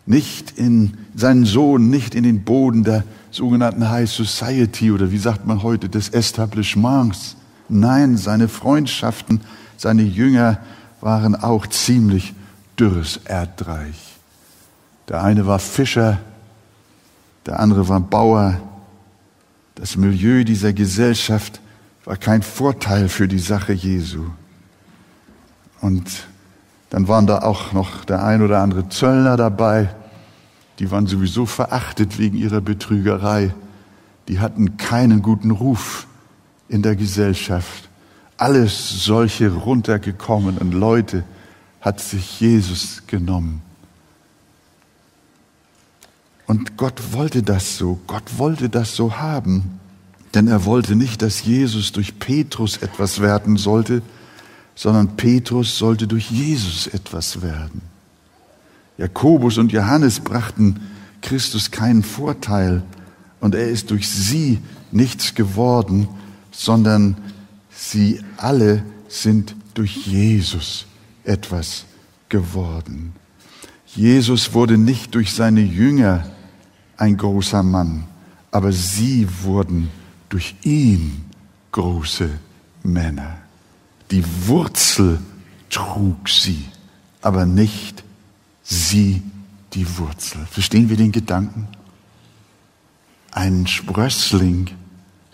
nicht 0.06 0.58
in, 0.58 0.96
seinen 1.14 1.44
Sohn 1.44 1.90
nicht 1.90 2.14
in 2.14 2.24
den 2.24 2.44
Boden 2.44 2.84
der 2.84 3.04
sogenannten 3.30 3.90
High 3.90 4.10
Society 4.10 4.90
oder 4.90 5.12
wie 5.12 5.18
sagt 5.18 5.46
man 5.46 5.62
heute 5.62 5.88
des 5.88 6.08
Establishments. 6.08 7.36
Nein, 7.68 8.16
seine 8.16 8.48
Freundschaften, 8.48 9.42
seine 9.76 10.02
Jünger 10.02 10.58
waren 11.00 11.34
auch 11.36 11.66
ziemlich 11.66 12.34
dürres 12.78 13.20
Erdreich. 13.24 14.16
Der 15.08 15.22
eine 15.22 15.46
war 15.46 15.58
Fischer, 15.58 16.18
der 17.46 17.60
andere 17.60 17.88
war 17.88 18.00
Bauer. 18.00 18.60
Das 19.74 19.96
Milieu 19.96 20.44
dieser 20.44 20.72
Gesellschaft 20.72 21.60
war 22.08 22.16
kein 22.16 22.40
Vorteil 22.40 23.10
für 23.10 23.28
die 23.28 23.38
Sache 23.38 23.74
Jesu. 23.74 24.24
Und 25.82 26.26
dann 26.88 27.06
waren 27.06 27.26
da 27.26 27.42
auch 27.42 27.74
noch 27.74 28.06
der 28.06 28.24
ein 28.24 28.40
oder 28.40 28.62
andere 28.62 28.88
Zöllner 28.88 29.36
dabei, 29.36 29.94
die 30.78 30.90
waren 30.90 31.06
sowieso 31.06 31.44
verachtet 31.44 32.18
wegen 32.18 32.38
ihrer 32.38 32.62
Betrügerei. 32.62 33.52
Die 34.26 34.40
hatten 34.40 34.78
keinen 34.78 35.20
guten 35.20 35.50
Ruf 35.50 36.06
in 36.70 36.80
der 36.80 36.96
Gesellschaft. 36.96 37.90
Alles 38.38 39.04
solche 39.04 39.52
runtergekommenen 39.52 40.72
Leute 40.72 41.24
hat 41.82 42.00
sich 42.00 42.40
Jesus 42.40 43.02
genommen. 43.06 43.60
Und 46.46 46.78
Gott 46.78 47.12
wollte 47.12 47.42
das 47.42 47.76
so. 47.76 48.00
Gott 48.06 48.38
wollte 48.38 48.70
das 48.70 48.96
so 48.96 49.18
haben. 49.18 49.77
Denn 50.34 50.48
er 50.48 50.64
wollte 50.64 50.94
nicht, 50.94 51.22
dass 51.22 51.44
Jesus 51.44 51.92
durch 51.92 52.18
Petrus 52.18 52.78
etwas 52.78 53.20
werden 53.20 53.56
sollte, 53.56 54.02
sondern 54.74 55.16
Petrus 55.16 55.78
sollte 55.78 56.06
durch 56.06 56.30
Jesus 56.30 56.86
etwas 56.86 57.42
werden. 57.42 57.80
Jakobus 58.98 59.58
und 59.58 59.72
Johannes 59.72 60.20
brachten 60.20 60.80
Christus 61.22 61.70
keinen 61.70 62.02
Vorteil 62.02 62.82
und 63.40 63.54
er 63.54 63.68
ist 63.68 63.90
durch 63.90 64.08
sie 64.08 64.58
nichts 64.90 65.34
geworden, 65.34 66.08
sondern 66.50 67.16
sie 67.70 68.20
alle 68.36 68.84
sind 69.08 69.54
durch 69.74 70.06
Jesus 70.06 70.86
etwas 71.24 71.84
geworden. 72.28 73.12
Jesus 73.86 74.54
wurde 74.54 74.76
nicht 74.76 75.14
durch 75.14 75.32
seine 75.32 75.62
Jünger 75.62 76.26
ein 76.96 77.16
großer 77.16 77.62
Mann, 77.62 78.04
aber 78.50 78.72
sie 78.72 79.28
wurden 79.42 79.88
durch 80.28 80.54
ihn 80.62 81.24
große 81.72 82.30
Männer. 82.82 83.38
Die 84.10 84.24
Wurzel 84.46 85.18
trug 85.70 86.28
sie, 86.28 86.64
aber 87.22 87.46
nicht 87.46 88.04
sie 88.62 89.22
die 89.74 89.98
Wurzel. 89.98 90.46
Verstehen 90.50 90.88
wir 90.88 90.96
den 90.96 91.12
Gedanken? 91.12 91.68
Ein 93.32 93.66
Sprössling 93.66 94.70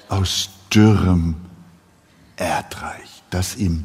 aus 0.09 0.51
dürrem 0.73 1.37
Erdreich, 2.37 3.23
das 3.31 3.57
ihm 3.57 3.85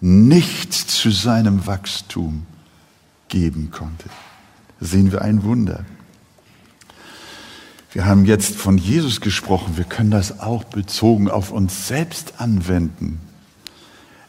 nichts 0.00 0.86
zu 0.86 1.10
seinem 1.10 1.66
Wachstum 1.66 2.46
geben 3.28 3.70
konnte. 3.70 4.08
Da 4.80 4.86
sehen 4.86 5.12
wir 5.12 5.22
ein 5.22 5.42
Wunder. 5.44 5.84
Wir 7.96 8.04
haben 8.04 8.26
jetzt 8.26 8.56
von 8.56 8.76
Jesus 8.76 9.22
gesprochen. 9.22 9.78
Wir 9.78 9.84
können 9.84 10.10
das 10.10 10.40
auch 10.40 10.64
bezogen 10.64 11.30
auf 11.30 11.50
uns 11.50 11.88
selbst 11.88 12.34
anwenden. 12.36 13.22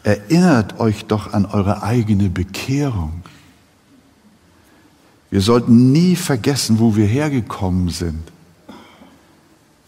Erinnert 0.04 0.80
euch 0.80 1.04
doch 1.04 1.34
an 1.34 1.46
eure 1.46 1.84
eigene 1.84 2.30
Bekehrung. 2.30 3.24
Wir 5.30 5.42
sollten 5.42 5.92
nie 5.92 6.16
vergessen, 6.16 6.80
wo 6.80 6.96
wir 6.96 7.08
hergekommen 7.08 7.90
sind. 7.90 8.24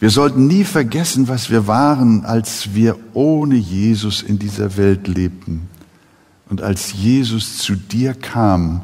Wir 0.02 0.10
sollten 0.10 0.48
nie 0.48 0.66
vergessen, 0.66 1.30
was 1.30 1.50
wir 1.50 1.66
waren, 1.66 2.26
als 2.26 2.74
wir 2.74 2.98
ohne 3.14 3.56
Jesus 3.56 4.22
in 4.22 4.40
dieser 4.40 4.76
Welt 4.76 5.08
lebten. 5.08 5.70
Und 6.50 6.62
als 6.62 6.92
Jesus 6.92 7.60
zu 7.60 7.76
dir 7.76 8.14
kam, 8.14 8.82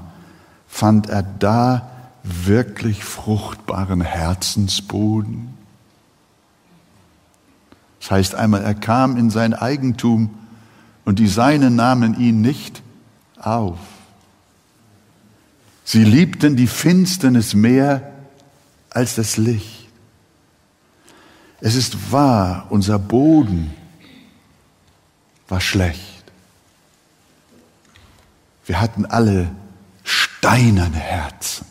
fand 0.70 1.10
er 1.10 1.24
da 1.24 1.95
wirklich 2.26 3.04
fruchtbaren 3.04 4.02
Herzensboden? 4.02 5.54
Das 8.00 8.12
heißt 8.12 8.36
einmal, 8.36 8.64
er 8.64 8.76
kam 8.76 9.18
in 9.18 9.30
sein 9.30 9.54
Eigentum 9.54 10.38
und 11.06 11.20
die 11.20 11.28
Seinen 11.28 11.76
nahmen 11.76 12.20
ihn 12.20 12.42
nicht 12.42 12.82
auf. 13.40 13.80
Sie 15.84 16.04
liebten 16.04 16.56
die 16.56 16.68
Finsternis 16.68 17.54
mehr 17.54 18.12
als 18.90 19.16
das 19.16 19.38
Licht. 19.38 19.88
Es 21.62 21.76
ist 21.76 22.12
wahr, 22.12 22.68
unser 22.70 23.00
Boden 23.00 23.74
war 25.48 25.62
schlecht. 25.62 26.24
Wir 28.66 28.82
hatten 28.82 29.06
alle 29.06 29.52
steinerne 30.04 30.98
Herzen 30.98 31.66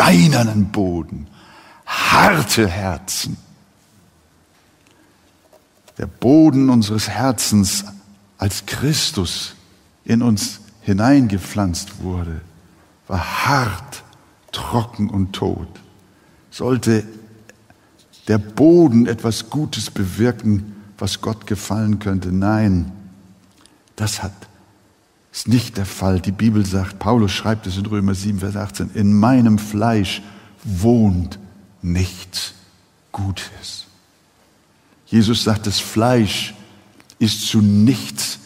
steinernen 0.00 0.70
Boden, 0.70 1.26
harte 1.84 2.66
Herzen. 2.66 3.36
Der 5.98 6.06
Boden 6.06 6.70
unseres 6.70 7.10
Herzens, 7.10 7.84
als 8.38 8.64
Christus 8.64 9.54
in 10.04 10.22
uns 10.22 10.60
hineingepflanzt 10.80 12.02
wurde, 12.02 12.40
war 13.08 13.46
hart, 13.46 14.02
trocken 14.52 15.10
und 15.10 15.34
tot. 15.34 15.68
Sollte 16.50 17.04
der 18.26 18.38
Boden 18.38 19.06
etwas 19.06 19.50
Gutes 19.50 19.90
bewirken, 19.90 20.76
was 20.96 21.20
Gott 21.20 21.46
gefallen 21.46 21.98
könnte? 21.98 22.32
Nein, 22.32 22.90
das 23.96 24.22
hat 24.22 24.32
ist 25.32 25.48
nicht 25.48 25.76
der 25.76 25.86
Fall. 25.86 26.20
Die 26.20 26.32
Bibel 26.32 26.64
sagt, 26.66 26.98
Paulus 26.98 27.32
schreibt 27.32 27.66
es 27.66 27.76
in 27.76 27.86
Römer 27.86 28.14
7, 28.14 28.40
Vers 28.40 28.56
18, 28.56 28.90
in 28.94 29.12
meinem 29.12 29.58
Fleisch 29.58 30.22
wohnt 30.64 31.38
nichts 31.82 32.54
Gutes. 33.12 33.86
Jesus 35.06 35.44
sagt, 35.44 35.66
das 35.66 35.80
Fleisch 35.80 36.54
ist 37.18 37.46
zu 37.46 37.60
nichts 37.60 38.38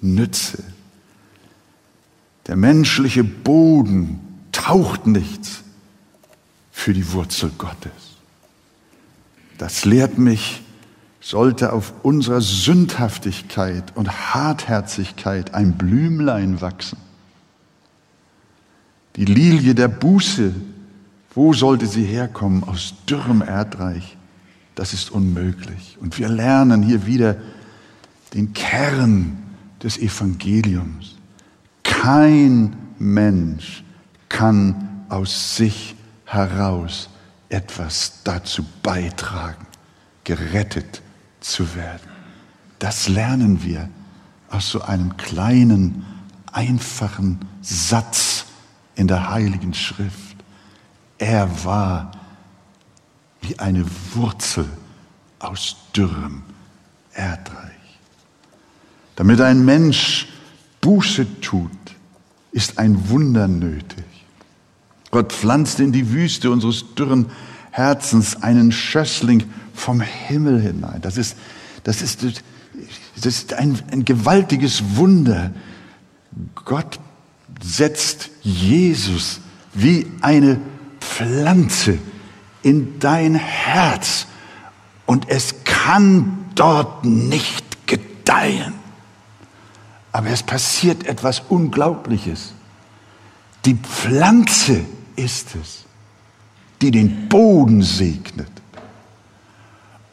Nütze. 0.00 0.62
Der 2.46 2.56
menschliche 2.56 3.24
Boden 3.24 4.20
taucht 4.52 5.06
nichts 5.06 5.62
für 6.72 6.92
die 6.92 7.12
Wurzel 7.12 7.50
Gottes. 7.56 7.92
Das 9.58 9.84
lehrt 9.84 10.18
mich, 10.18 10.62
sollte 11.20 11.72
auf 11.72 11.92
unserer 12.02 12.40
Sündhaftigkeit 12.40 13.94
und 13.94 14.34
Hartherzigkeit 14.34 15.54
ein 15.54 15.74
Blümlein 15.74 16.60
wachsen. 16.60 16.98
Die 19.16 19.26
Lilie 19.26 19.74
der 19.74 19.88
Buße, 19.88 20.54
wo 21.34 21.52
sollte 21.52 21.86
sie 21.86 22.04
herkommen? 22.04 22.64
Aus 22.64 22.94
dürrem 23.08 23.42
Erdreich. 23.42 24.16
Das 24.74 24.94
ist 24.94 25.10
unmöglich. 25.10 25.98
Und 26.00 26.18
wir 26.18 26.28
lernen 26.28 26.82
hier 26.82 27.06
wieder 27.06 27.36
den 28.32 28.54
Kern 28.54 29.36
des 29.82 29.98
Evangeliums. 29.98 31.16
Kein 31.82 32.76
Mensch 32.98 33.84
kann 34.28 35.04
aus 35.08 35.56
sich 35.56 35.96
heraus 36.24 37.10
etwas 37.48 38.22
dazu 38.24 38.64
beitragen, 38.82 39.66
gerettet 40.24 41.02
zu 41.40 41.74
werden. 41.74 42.08
Das 42.78 43.08
lernen 43.08 43.62
wir 43.62 43.88
aus 44.50 44.70
so 44.70 44.82
einem 44.82 45.16
kleinen, 45.16 46.04
einfachen 46.52 47.38
Satz 47.62 48.46
in 48.94 49.06
der 49.06 49.30
Heiligen 49.30 49.74
Schrift. 49.74 50.36
Er 51.18 51.64
war 51.64 52.12
wie 53.42 53.58
eine 53.58 53.84
Wurzel 54.14 54.68
aus 55.38 55.76
dürrem 55.94 56.42
Erdreich. 57.14 57.70
Damit 59.16 59.40
ein 59.40 59.64
Mensch 59.64 60.28
Buße 60.80 61.40
tut, 61.40 61.70
ist 62.52 62.78
ein 62.78 63.10
Wunder 63.10 63.48
nötig. 63.48 64.04
Gott 65.10 65.32
pflanzte 65.32 65.84
in 65.84 65.92
die 65.92 66.10
Wüste 66.10 66.50
unseres 66.50 66.94
dürren 66.94 67.26
Herzens 67.70 68.42
einen 68.42 68.72
Schössling 68.72 69.44
vom 69.74 70.00
Himmel 70.00 70.60
hinein. 70.60 71.00
Das 71.00 71.16
ist, 71.16 71.36
das 71.84 72.02
ist, 72.02 72.22
das 73.16 73.26
ist 73.26 73.54
ein, 73.54 73.80
ein 73.90 74.04
gewaltiges 74.04 74.96
Wunder. 74.96 75.52
Gott 76.54 76.98
setzt 77.62 78.30
Jesus 78.42 79.40
wie 79.72 80.06
eine 80.20 80.60
Pflanze 81.00 81.98
in 82.62 82.98
dein 82.98 83.34
Herz 83.34 84.26
und 85.06 85.28
es 85.28 85.64
kann 85.64 86.46
dort 86.54 87.04
nicht 87.04 87.86
gedeihen. 87.86 88.74
Aber 90.12 90.28
es 90.28 90.42
passiert 90.42 91.06
etwas 91.06 91.40
Unglaubliches. 91.48 92.52
Die 93.64 93.74
Pflanze 93.74 94.80
ist 95.16 95.54
es, 95.54 95.84
die 96.82 96.90
den 96.90 97.28
Boden 97.28 97.82
segnet 97.82 98.50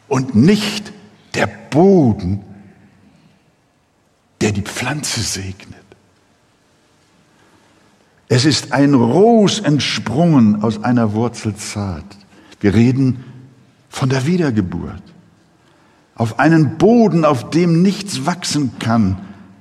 und 0.07 0.35
nicht 0.35 0.91
der 1.33 1.47
Boden, 1.47 2.41
der 4.41 4.51
die 4.51 4.61
Pflanze 4.61 5.21
segnet. 5.21 5.77
Es 8.29 8.45
ist 8.45 8.73
ein 8.73 8.93
Ros 8.93 9.59
entsprungen 9.59 10.61
aus 10.61 10.83
einer 10.83 11.13
Wurzelzart. 11.13 12.17
Wir 12.59 12.73
reden 12.73 13.23
von 13.89 14.09
der 14.09 14.25
Wiedergeburt. 14.25 15.01
Auf 16.15 16.39
einen 16.39 16.77
Boden, 16.77 17.23
auf 17.23 17.49
dem 17.51 17.81
nichts 17.81 18.25
wachsen 18.25 18.79
kann, 18.79 19.19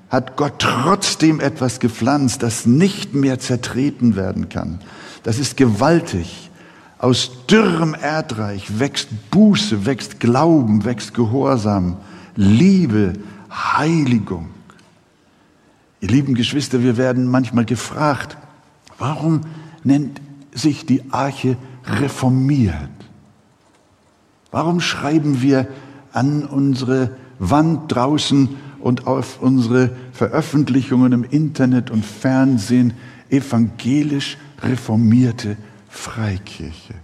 hat 0.08 0.36
Gott 0.36 0.54
trotzdem 0.58 1.40
etwas 1.40 1.80
gepflanzt, 1.80 2.42
das 2.42 2.66
nicht 2.66 3.14
mehr 3.14 3.38
zertreten 3.38 4.16
werden 4.16 4.48
kann. 4.48 4.80
Das 5.22 5.38
ist 5.38 5.56
gewaltig. 5.56 6.50
Aus 6.98 7.30
dürrem 7.46 7.94
Erdreich 7.94 8.78
wächst 8.78 9.08
Buße, 9.30 9.84
wächst 9.84 10.18
Glauben, 10.18 10.84
wächst 10.84 11.12
Gehorsam, 11.12 11.98
Liebe, 12.36 13.14
Heiligung. 13.50 14.48
Ihr 16.00 16.08
lieben 16.08 16.34
Geschwister, 16.34 16.82
wir 16.82 16.96
werden 16.96 17.26
manchmal 17.26 17.64
gefragt, 17.64 18.36
warum 18.98 19.42
nennt 19.84 20.20
sich 20.52 20.86
die 20.86 21.02
Arche 21.10 21.56
reformiert? 21.84 22.90
Warum 24.50 24.80
schreiben 24.80 25.42
wir 25.42 25.68
an 26.12 26.44
unsere 26.44 27.10
Wand 27.38 27.94
draußen 27.94 28.48
und 28.80 29.06
auf 29.06 29.42
unsere 29.42 29.90
Veröffentlichungen 30.12 31.12
im 31.12 31.24
Internet 31.24 31.90
und 31.90 32.06
Fernsehen 32.06 32.94
evangelisch 33.28 34.38
reformierte 34.62 35.56
Freikirche. 35.96 36.94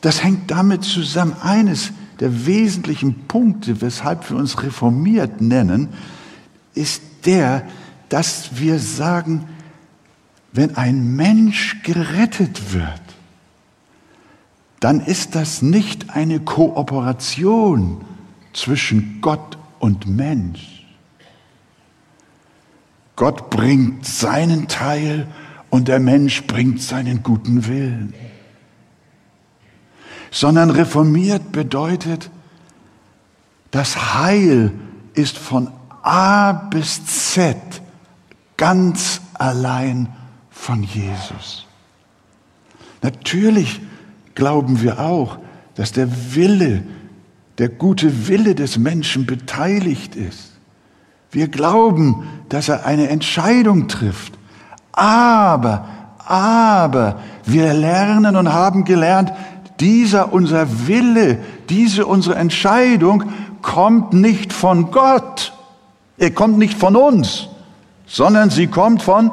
Das 0.00 0.22
hängt 0.22 0.50
damit 0.50 0.84
zusammen, 0.84 1.36
eines 1.40 1.92
der 2.20 2.46
wesentlichen 2.46 3.26
Punkte, 3.28 3.80
weshalb 3.80 4.28
wir 4.30 4.36
uns 4.36 4.62
reformiert 4.62 5.40
nennen, 5.40 5.88
ist 6.74 7.02
der, 7.24 7.66
dass 8.08 8.58
wir 8.58 8.78
sagen, 8.78 9.48
wenn 10.52 10.76
ein 10.76 11.16
Mensch 11.16 11.82
gerettet 11.82 12.72
wird, 12.72 13.00
dann 14.80 15.00
ist 15.00 15.34
das 15.34 15.62
nicht 15.62 16.10
eine 16.10 16.40
Kooperation 16.40 18.04
zwischen 18.52 19.20
Gott 19.20 19.56
und 19.78 20.06
Mensch. 20.06 20.84
Gott 23.16 23.50
bringt 23.50 24.04
seinen 24.04 24.68
Teil 24.68 25.28
und 25.72 25.88
der 25.88 26.00
Mensch 26.00 26.46
bringt 26.46 26.82
seinen 26.82 27.22
guten 27.22 27.66
Willen. 27.66 28.12
Sondern 30.30 30.68
reformiert 30.68 31.50
bedeutet, 31.50 32.30
das 33.70 34.14
Heil 34.14 34.70
ist 35.14 35.38
von 35.38 35.70
A 36.02 36.52
bis 36.52 37.06
Z 37.06 37.56
ganz 38.58 39.22
allein 39.32 40.08
von 40.50 40.82
Jesus. 40.82 41.66
Natürlich 43.00 43.80
glauben 44.34 44.82
wir 44.82 45.00
auch, 45.00 45.38
dass 45.74 45.92
der 45.92 46.34
Wille, 46.34 46.82
der 47.56 47.70
gute 47.70 48.28
Wille 48.28 48.54
des 48.54 48.76
Menschen 48.76 49.24
beteiligt 49.24 50.16
ist. 50.16 50.52
Wir 51.30 51.48
glauben, 51.48 52.28
dass 52.50 52.68
er 52.68 52.84
eine 52.84 53.08
Entscheidung 53.08 53.88
trifft. 53.88 54.34
Aber, 54.92 55.84
aber, 56.26 57.20
wir 57.44 57.72
lernen 57.72 58.36
und 58.36 58.52
haben 58.52 58.84
gelernt, 58.84 59.32
dieser 59.80 60.32
unser 60.32 60.86
Wille, 60.86 61.38
diese 61.68 62.06
unsere 62.06 62.36
Entscheidung 62.36 63.24
kommt 63.62 64.12
nicht 64.12 64.52
von 64.52 64.90
Gott. 64.90 65.52
Er 66.18 66.30
kommt 66.30 66.58
nicht 66.58 66.78
von 66.78 66.94
uns, 66.94 67.48
sondern 68.06 68.50
sie 68.50 68.66
kommt 68.66 69.02
von 69.02 69.32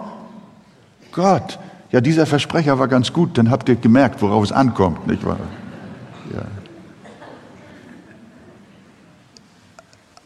Gott. 1.12 1.60
Ja, 1.92 2.02
dieser 2.02 2.26
Versprecher 2.26 2.80
war 2.80 2.88
ganz 2.88 3.12
gut, 3.12 3.38
dann 3.38 3.50
habt 3.52 3.68
ihr 3.68 3.76
gemerkt, 3.76 4.22
worauf 4.22 4.44
es 4.44 4.52
ankommt, 4.52 5.08
nicht 5.08 5.26
wahr? 5.26 5.40
Ja. 6.34 6.44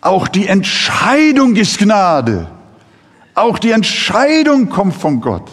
Auch 0.02 0.28
die 0.28 0.48
Entscheidung 0.48 1.56
ist 1.56 1.78
Gnade. 1.78 2.48
Auch 3.36 3.60
die 3.60 3.72
Entscheidung 3.72 4.70
kommt 4.70 4.96
von 4.96 5.22
Gott. 5.22 5.50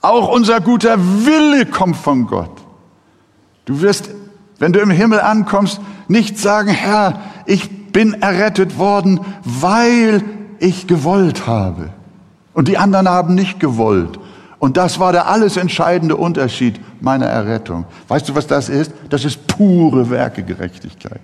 Auch 0.00 0.28
unser 0.28 0.60
guter 0.60 0.96
Wille 0.98 1.66
kommt 1.66 1.96
von 1.96 2.26
Gott. 2.26 2.62
Du 3.66 3.82
wirst, 3.82 4.10
wenn 4.58 4.72
du 4.72 4.80
im 4.80 4.90
Himmel 4.90 5.20
ankommst, 5.20 5.80
nicht 6.08 6.38
sagen, 6.38 6.70
Herr, 6.70 7.20
ich 7.46 7.92
bin 7.92 8.14
errettet 8.22 8.78
worden, 8.78 9.20
weil 9.44 10.22
ich 10.58 10.86
gewollt 10.86 11.46
habe. 11.46 11.90
Und 12.54 12.68
die 12.68 12.78
anderen 12.78 13.08
haben 13.08 13.34
nicht 13.34 13.60
gewollt. 13.60 14.18
Und 14.58 14.76
das 14.76 14.98
war 14.98 15.12
der 15.12 15.26
alles 15.26 15.56
entscheidende 15.56 16.16
Unterschied 16.16 16.80
meiner 17.00 17.26
Errettung. 17.26 17.86
Weißt 18.08 18.28
du, 18.28 18.34
was 18.34 18.46
das 18.46 18.68
ist? 18.68 18.92
Das 19.08 19.24
ist 19.24 19.46
pure 19.46 20.10
Werkegerechtigkeit. 20.10 21.20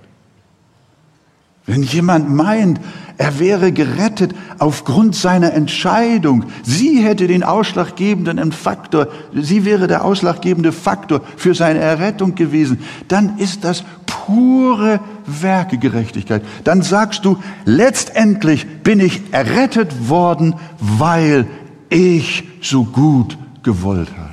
Wenn 1.66 1.82
jemand 1.82 2.30
meint, 2.30 2.80
er 3.18 3.38
wäre 3.40 3.72
gerettet 3.72 4.34
aufgrund 4.58 5.16
seiner 5.16 5.52
Entscheidung, 5.52 6.44
sie 6.62 7.02
hätte 7.02 7.26
den 7.26 7.42
ausschlaggebenden 7.42 8.52
Faktor, 8.52 9.08
sie 9.34 9.64
wäre 9.64 9.88
der 9.88 10.04
ausschlaggebende 10.04 10.70
Faktor 10.70 11.22
für 11.36 11.54
seine 11.54 11.80
Errettung 11.80 12.34
gewesen, 12.34 12.78
dann 13.08 13.38
ist 13.38 13.64
das 13.64 13.84
pure 14.06 15.00
Werkegerechtigkeit. 15.26 16.42
Dann 16.64 16.82
sagst 16.82 17.24
du, 17.24 17.38
letztendlich 17.64 18.66
bin 18.82 19.00
ich 19.00 19.32
errettet 19.32 20.08
worden, 20.08 20.54
weil 20.78 21.46
ich 21.88 22.44
so 22.60 22.84
gut 22.84 23.38
gewollt 23.62 24.10
habe. 24.16 24.30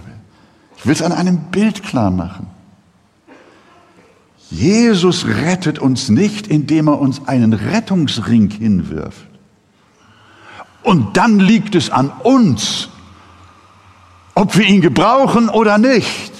Ich 0.77 0.85
will 0.85 0.93
es 0.93 1.01
an 1.01 1.11
einem 1.11 1.37
Bild 1.51 1.81
klar 1.83 2.11
machen. 2.11 2.52
Jesus 4.53 5.25
rettet 5.25 5.79
uns 5.79 6.09
nicht, 6.09 6.45
indem 6.45 6.87
er 6.87 6.99
uns 6.99 7.27
einen 7.27 7.53
Rettungsring 7.53 8.51
hinwirft. 8.51 9.25
Und 10.83 11.17
dann 11.17 11.39
liegt 11.39 11.73
es 11.73 11.89
an 11.89 12.11
uns, 12.21 12.89
ob 14.35 14.55
wir 14.55 14.65
ihn 14.65 14.81
gebrauchen 14.81 15.49
oder 15.49 15.79
nicht. 15.79 16.31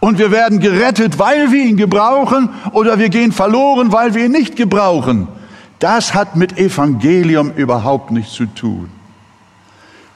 Und 0.00 0.18
wir 0.18 0.32
werden 0.32 0.58
gerettet, 0.58 1.20
weil 1.20 1.52
wir 1.52 1.64
ihn 1.64 1.76
gebrauchen, 1.76 2.48
oder 2.72 2.98
wir 2.98 3.10
gehen 3.10 3.30
verloren, 3.30 3.92
weil 3.92 4.14
wir 4.14 4.24
ihn 4.24 4.32
nicht 4.32 4.56
gebrauchen. 4.56 5.28
Das 5.78 6.14
hat 6.14 6.34
mit 6.34 6.58
Evangelium 6.58 7.52
überhaupt 7.54 8.10
nichts 8.10 8.32
zu 8.32 8.46
tun. 8.46 8.88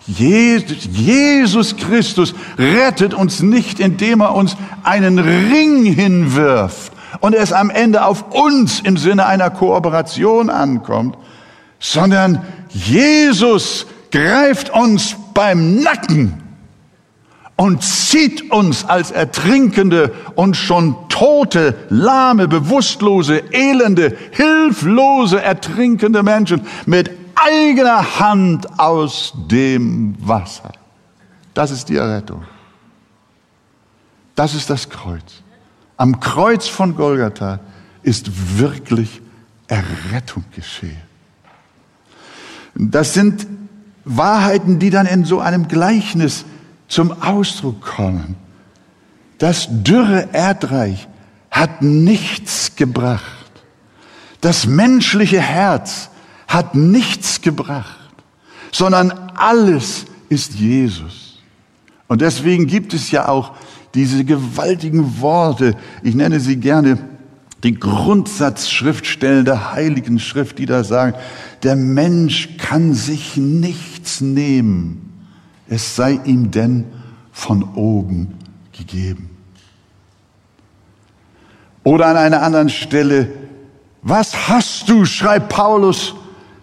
Jesus, 0.08 1.76
Christus 1.76 2.34
rettet 2.58 3.14
uns 3.14 3.40
nicht, 3.40 3.78
indem 3.78 4.20
er 4.20 4.34
uns 4.34 4.56
einen 4.82 5.20
Ring 5.20 5.84
hinwirft 5.84 6.95
und 7.20 7.34
es 7.34 7.52
am 7.52 7.70
Ende 7.70 8.04
auf 8.04 8.32
uns 8.32 8.80
im 8.80 8.96
Sinne 8.96 9.26
einer 9.26 9.50
Kooperation 9.50 10.50
ankommt, 10.50 11.16
sondern 11.78 12.42
Jesus 12.70 13.86
greift 14.10 14.70
uns 14.70 15.16
beim 15.34 15.82
Nacken 15.82 16.42
und 17.56 17.82
zieht 17.82 18.50
uns 18.50 18.84
als 18.84 19.10
ertrinkende 19.10 20.12
und 20.34 20.56
schon 20.56 20.96
tote, 21.08 21.74
lahme, 21.88 22.48
bewusstlose, 22.48 23.42
elende, 23.50 24.16
hilflose, 24.30 25.42
ertrinkende 25.42 26.22
Menschen 26.22 26.66
mit 26.84 27.10
eigener 27.34 28.20
Hand 28.20 28.78
aus 28.78 29.32
dem 29.50 30.14
Wasser. 30.20 30.72
Das 31.54 31.70
ist 31.70 31.88
die 31.88 31.96
Errettung. 31.96 32.44
Das 34.34 34.54
ist 34.54 34.68
das 34.68 34.88
Kreuz. 34.90 35.42
Am 35.96 36.20
Kreuz 36.20 36.68
von 36.68 36.94
Golgatha 36.96 37.60
ist 38.02 38.58
wirklich 38.58 39.20
Errettung 39.66 40.44
geschehen. 40.54 41.00
Das 42.74 43.14
sind 43.14 43.46
Wahrheiten, 44.04 44.78
die 44.78 44.90
dann 44.90 45.06
in 45.06 45.24
so 45.24 45.40
einem 45.40 45.68
Gleichnis 45.68 46.44
zum 46.88 47.22
Ausdruck 47.22 47.80
kommen. 47.80 48.36
Das 49.38 49.68
dürre 49.70 50.28
Erdreich 50.32 51.08
hat 51.50 51.82
nichts 51.82 52.76
gebracht. 52.76 53.22
Das 54.40 54.66
menschliche 54.66 55.40
Herz 55.40 56.10
hat 56.46 56.74
nichts 56.74 57.40
gebracht, 57.40 58.12
sondern 58.70 59.10
alles 59.34 60.04
ist 60.28 60.54
Jesus. 60.54 61.38
Und 62.08 62.20
deswegen 62.20 62.66
gibt 62.66 62.94
es 62.94 63.10
ja 63.10 63.28
auch 63.28 63.56
diese 63.96 64.24
gewaltigen 64.24 65.20
Worte, 65.20 65.74
ich 66.02 66.14
nenne 66.14 66.38
sie 66.38 66.56
gerne 66.56 66.98
die 67.64 67.74
Grundsatzschriftstellen 67.74 69.44
der 69.44 69.72
Heiligen 69.72 70.18
Schrift, 70.20 70.58
die 70.58 70.66
da 70.66 70.84
sagen, 70.84 71.14
der 71.62 71.74
Mensch 71.74 72.58
kann 72.58 72.92
sich 72.92 73.36
nichts 73.36 74.20
nehmen, 74.20 75.24
es 75.68 75.96
sei 75.96 76.20
ihm 76.24 76.50
denn 76.50 76.84
von 77.32 77.62
oben 77.74 78.34
gegeben. 78.72 79.30
Oder 81.82 82.06
an 82.06 82.16
einer 82.16 82.42
anderen 82.42 82.68
Stelle, 82.68 83.28
was 84.02 84.48
hast 84.48 84.88
du, 84.88 85.04
schreibt 85.04 85.48
Paulus, 85.48 86.14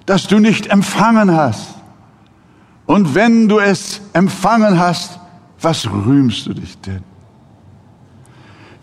das 0.05 0.27
du 0.27 0.39
nicht 0.39 0.67
empfangen 0.67 1.31
hast? 1.35 1.69
Und 2.85 3.15
wenn 3.15 3.47
du 3.47 3.59
es 3.59 4.01
empfangen 4.13 4.77
hast, 4.77 5.19
was 5.59 5.89
rühmst 5.89 6.45
du 6.45 6.53
dich 6.53 6.77
denn? 6.79 7.12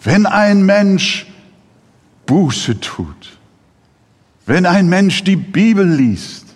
Wenn 0.02 0.26
ein 0.26 0.64
Mensch 0.64 1.26
Buße 2.26 2.80
tut, 2.80 3.38
wenn 4.46 4.66
ein 4.66 4.88
Mensch 4.88 5.24
die 5.24 5.36
Bibel 5.36 5.86
liest, 5.86 6.46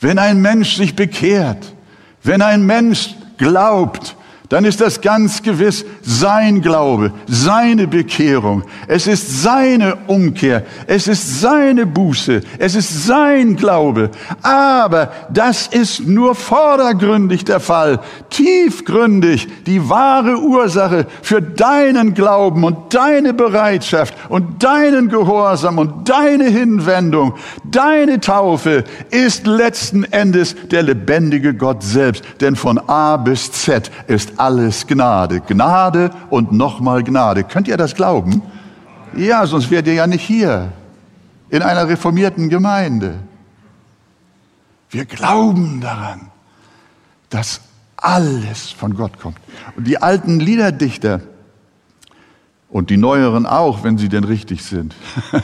wenn 0.00 0.18
ein 0.18 0.40
Mensch 0.40 0.76
sich 0.76 0.94
bekehrt, 0.96 1.74
wenn 2.22 2.42
ein 2.42 2.64
Mensch 2.64 3.14
glaubt, 3.36 4.16
dann 4.52 4.66
ist 4.66 4.82
das 4.82 5.00
ganz 5.00 5.42
gewiss 5.42 5.82
sein 6.02 6.60
Glaube, 6.60 7.10
seine 7.26 7.88
Bekehrung. 7.88 8.64
Es 8.86 9.06
ist 9.06 9.42
seine 9.42 9.96
Umkehr, 10.08 10.64
es 10.86 11.08
ist 11.08 11.40
seine 11.40 11.86
Buße, 11.86 12.42
es 12.58 12.74
ist 12.74 13.06
sein 13.06 13.56
Glaube. 13.56 14.10
Aber 14.42 15.10
das 15.32 15.68
ist 15.68 16.06
nur 16.06 16.34
vordergründig 16.34 17.46
der 17.46 17.60
Fall, 17.60 18.00
tiefgründig 18.28 19.48
die 19.64 19.88
wahre 19.88 20.38
Ursache 20.38 21.06
für 21.22 21.40
deinen 21.40 22.12
Glauben 22.12 22.64
und 22.64 22.92
deine 22.92 23.32
Bereitschaft 23.32 24.14
und 24.28 24.62
deinen 24.62 25.08
Gehorsam 25.08 25.78
und 25.78 26.10
deine 26.10 26.44
Hinwendung, 26.44 27.36
deine 27.64 28.20
Taufe 28.20 28.84
ist 29.10 29.46
letzten 29.46 30.04
Endes 30.04 30.54
der 30.70 30.82
lebendige 30.82 31.54
Gott 31.54 31.82
selbst. 31.82 32.22
Denn 32.42 32.54
von 32.54 32.78
A 32.86 33.16
bis 33.16 33.50
Z 33.50 33.90
ist 34.08 34.41
alles 34.42 34.86
Gnade. 34.86 35.40
Gnade 35.40 36.10
und 36.28 36.52
nochmal 36.52 37.04
Gnade. 37.04 37.44
Könnt 37.44 37.68
ihr 37.68 37.76
das 37.76 37.94
glauben? 37.94 38.42
Ja, 39.16 39.46
sonst 39.46 39.70
wärt 39.70 39.86
ihr 39.86 39.94
ja 39.94 40.06
nicht 40.06 40.24
hier 40.24 40.72
in 41.48 41.62
einer 41.62 41.88
reformierten 41.88 42.48
Gemeinde. 42.48 43.20
Wir 44.90 45.04
glauben 45.04 45.80
daran, 45.80 46.30
dass 47.30 47.60
alles 47.96 48.70
von 48.70 48.96
Gott 48.96 49.18
kommt. 49.20 49.38
Und 49.76 49.86
die 49.86 49.98
alten 50.02 50.40
Liederdichter, 50.40 51.20
und 52.72 52.88
die 52.88 52.96
neueren 52.96 53.44
auch, 53.44 53.84
wenn 53.84 53.98
sie 53.98 54.08
denn 54.08 54.24
richtig 54.24 54.64
sind, 54.64 54.96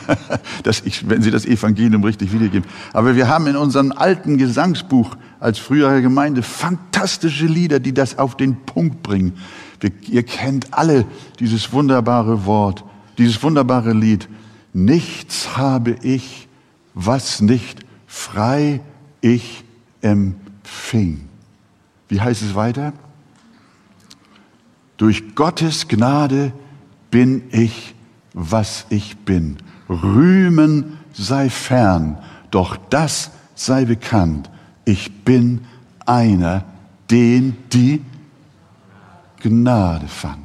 dass 0.62 0.81
ich, 0.81 1.11
wenn 1.11 1.21
sie 1.21 1.31
das 1.31 1.45
Evangelium 1.45 2.03
richtig 2.03 2.33
wiedergeben. 2.33 2.69
Aber 2.95 3.17
wir 3.17 3.29
haben 3.29 3.47
in 3.47 3.57
unserem 3.57 3.93
alten 3.93 4.38
Gesangsbuch 4.38 5.14
als 5.38 5.59
frühere 5.59 6.01
Gemeinde 6.01 6.43
fantastische 6.43 7.45
Lieder, 7.45 7.81
die 7.81 7.93
das 7.93 8.19
auf 8.19 8.37
den 8.38 8.57
Punkt 8.64 9.03
bringen. 9.03 9.35
Wir, 9.81 9.93
ihr 10.09 10.23
kennt 10.23 10.73
alle 10.73 11.05
dieses 11.38 11.71
wunderbare 11.71 12.47
Wort, 12.47 12.83
dieses 13.19 13.43
wunderbare 13.43 13.93
Lied. 13.93 14.27
Nichts 14.73 15.55
habe 15.55 15.97
ich, 16.01 16.49
was 16.95 17.43
nicht 17.43 17.81
frei 18.07 18.81
ich 19.21 19.64
empfing. 20.01 21.29
Wie 22.09 22.23
heißt 22.23 22.41
es 22.41 22.55
weiter? 22.55 22.95
Durch 24.97 25.35
Gottes 25.35 25.88
Gnade 25.88 26.53
bin 27.11 27.42
ich, 27.51 27.94
was 28.35 28.87
ich 28.90 29.16
bin. 29.18 29.57
Rühmen 29.88 30.99
sei 31.12 31.51
fern, 31.51 32.18
doch 32.51 32.77
das 32.90 33.31
sei 33.55 33.85
bekannt. 33.85 34.51
Ich 34.85 35.25
bin 35.25 35.62
einer, 36.07 36.64
den 37.11 37.57
die 37.73 38.03
Gnade 39.42 40.09
fand. 40.09 40.44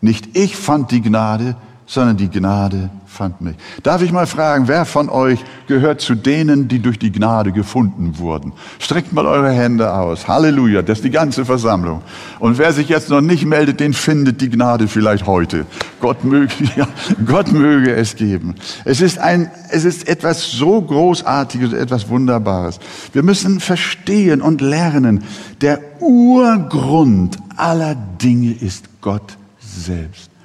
Nicht 0.00 0.36
ich 0.36 0.56
fand 0.56 0.90
die 0.90 1.02
Gnade, 1.02 1.56
sondern 1.86 2.16
die 2.16 2.28
Gnade 2.28 2.90
fand 3.06 3.40
mich. 3.40 3.56
Darf 3.82 4.02
ich 4.02 4.12
mal 4.12 4.26
fragen, 4.26 4.68
wer 4.68 4.84
von 4.84 5.08
euch 5.08 5.42
gehört 5.68 6.00
zu 6.00 6.14
denen, 6.14 6.68
die 6.68 6.80
durch 6.80 6.98
die 6.98 7.12
Gnade 7.12 7.52
gefunden 7.52 8.18
wurden? 8.18 8.52
Streckt 8.78 9.12
mal 9.12 9.24
eure 9.24 9.50
Hände 9.50 9.92
aus. 9.94 10.28
Halleluja, 10.28 10.82
das 10.82 10.98
ist 10.98 11.04
die 11.04 11.10
ganze 11.10 11.44
Versammlung. 11.44 12.02
Und 12.40 12.58
wer 12.58 12.72
sich 12.72 12.88
jetzt 12.88 13.08
noch 13.08 13.20
nicht 13.20 13.46
meldet, 13.46 13.80
den 13.80 13.94
findet 13.94 14.40
die 14.40 14.50
Gnade 14.50 14.88
vielleicht 14.88 15.26
heute. 15.26 15.64
Gott 16.00 16.24
möge, 16.24 16.52
ja, 16.76 16.88
Gott 17.24 17.52
möge 17.52 17.94
es 17.94 18.16
geben. 18.16 18.56
Es 18.84 19.00
ist 19.00 19.18
ein, 19.18 19.50
es 19.70 19.84
ist 19.84 20.08
etwas 20.08 20.50
so 20.50 20.82
Großartiges, 20.82 21.72
etwas 21.72 22.08
Wunderbares. 22.08 22.80
Wir 23.12 23.22
müssen 23.22 23.60
verstehen 23.60 24.42
und 24.42 24.60
lernen, 24.60 25.22
der 25.60 25.80
Urgrund 26.00 27.38
aller 27.56 27.94
Dinge 27.94 28.52
ist 28.52 28.84
Gott 29.00 29.36
selbst. 29.58 30.35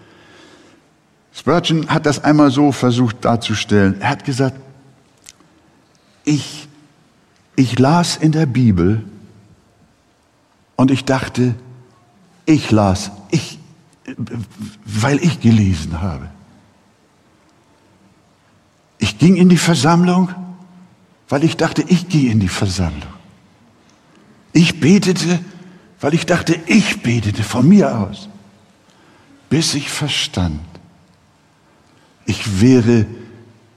Spurgeon 1.33 1.89
hat 1.89 2.05
das 2.05 2.23
einmal 2.23 2.51
so 2.51 2.71
versucht 2.71 3.23
darzustellen. 3.23 3.99
Er 4.01 4.09
hat 4.09 4.25
gesagt, 4.25 4.57
ich, 6.23 6.67
ich 7.55 7.79
las 7.79 8.17
in 8.17 8.31
der 8.31 8.45
Bibel 8.45 9.03
und 10.75 10.91
ich 10.91 11.05
dachte, 11.05 11.55
ich 12.45 12.71
las, 12.71 13.11
ich, 13.31 13.59
weil 14.85 15.23
ich 15.23 15.39
gelesen 15.39 16.01
habe. 16.01 16.29
Ich 18.97 19.17
ging 19.17 19.35
in 19.35 19.49
die 19.49 19.57
Versammlung, 19.57 20.29
weil 21.29 21.43
ich 21.43 21.57
dachte, 21.57 21.83
ich 21.87 22.09
gehe 22.09 22.31
in 22.31 22.39
die 22.39 22.49
Versammlung. 22.49 23.13
Ich 24.53 24.79
betete, 24.79 25.39
weil 26.01 26.13
ich 26.13 26.25
dachte, 26.25 26.59
ich 26.67 27.01
betete 27.01 27.43
von 27.43 27.67
mir 27.67 27.97
aus, 27.97 28.27
bis 29.49 29.73
ich 29.75 29.89
verstand, 29.89 30.59
ich 32.25 32.61
wäre, 32.61 33.05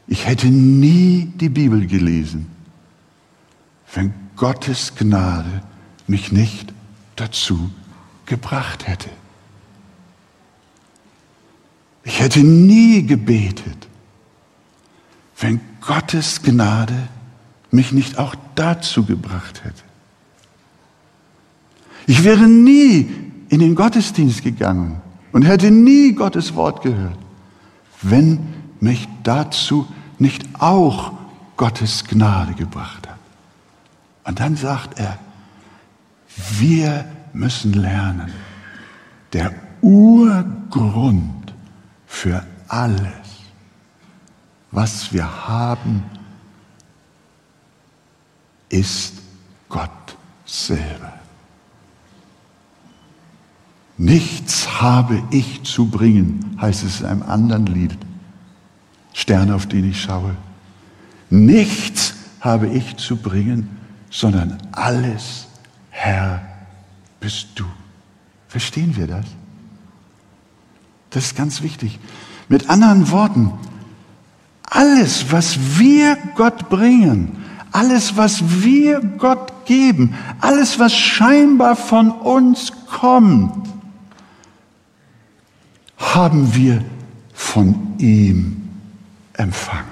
ich 0.06 0.26
hätte 0.26 0.48
nie 0.48 1.32
die 1.36 1.48
Bibel 1.48 1.86
gelesen, 1.86 2.46
wenn 3.94 4.12
Gottes 4.36 4.94
Gnade 4.96 5.62
mich 6.06 6.32
nicht 6.32 6.72
dazu 7.16 7.70
gebracht 8.26 8.86
hätte. 8.86 9.10
Ich 12.02 12.20
hätte 12.20 12.40
nie 12.40 13.06
gebetet, 13.06 13.88
wenn 15.38 15.60
Gottes 15.80 16.42
Gnade 16.42 17.08
mich 17.70 17.92
nicht 17.92 18.18
auch 18.18 18.34
dazu 18.54 19.04
gebracht 19.04 19.64
hätte. 19.64 19.82
Ich 22.06 22.22
wäre 22.24 22.46
nie 22.46 23.10
in 23.48 23.60
den 23.60 23.74
Gottesdienst 23.74 24.42
gegangen 24.42 25.00
und 25.32 25.42
hätte 25.42 25.70
nie 25.70 26.12
Gottes 26.12 26.54
Wort 26.54 26.82
gehört, 26.82 27.18
wenn 28.04 28.54
mich 28.80 29.08
dazu 29.22 29.86
nicht 30.18 30.44
auch 30.60 31.12
Gottes 31.56 32.04
Gnade 32.04 32.54
gebracht 32.54 33.08
hat. 33.08 33.18
Und 34.24 34.40
dann 34.40 34.56
sagt 34.56 34.98
er, 34.98 35.18
wir 36.58 37.04
müssen 37.32 37.72
lernen, 37.72 38.32
der 39.32 39.52
Urgrund 39.80 41.52
für 42.06 42.44
alles, 42.68 43.12
was 44.70 45.12
wir 45.12 45.48
haben, 45.48 46.04
ist 48.68 49.14
Gott 49.68 50.16
selber. 50.44 51.13
Nichts 53.96 54.80
habe 54.80 55.22
ich 55.30 55.62
zu 55.62 55.86
bringen, 55.86 56.56
heißt 56.60 56.82
es 56.82 57.00
in 57.00 57.06
einem 57.06 57.22
anderen 57.22 57.66
Lied. 57.66 57.96
Sterne, 59.12 59.54
auf 59.54 59.66
den 59.66 59.88
ich 59.88 60.02
schaue. 60.02 60.36
Nichts 61.30 62.14
habe 62.40 62.66
ich 62.68 62.96
zu 62.96 63.16
bringen, 63.16 63.68
sondern 64.10 64.58
alles, 64.72 65.46
Herr, 65.90 66.42
bist 67.20 67.48
du. 67.54 67.64
Verstehen 68.48 68.96
wir 68.96 69.06
das? 69.06 69.24
Das 71.10 71.26
ist 71.26 71.36
ganz 71.36 71.62
wichtig. 71.62 71.98
Mit 72.48 72.68
anderen 72.68 73.10
Worten, 73.10 73.52
alles, 74.68 75.30
was 75.30 75.78
wir 75.78 76.18
Gott 76.34 76.68
bringen, 76.68 77.44
alles, 77.70 78.16
was 78.16 78.62
wir 78.62 79.00
Gott 79.00 79.64
geben, 79.64 80.14
alles, 80.40 80.78
was 80.78 80.92
scheinbar 80.92 81.76
von 81.76 82.10
uns 82.10 82.72
kommt, 82.86 83.73
haben 86.14 86.54
wir 86.54 86.84
von 87.32 87.94
ihm 87.98 88.62
empfangen. 89.32 89.84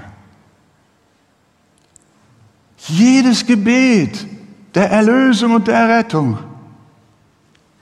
Jedes 2.76 3.46
Gebet 3.46 4.26
der 4.74 4.90
Erlösung 4.90 5.54
und 5.54 5.66
der 5.66 5.76
Errettung 5.76 6.38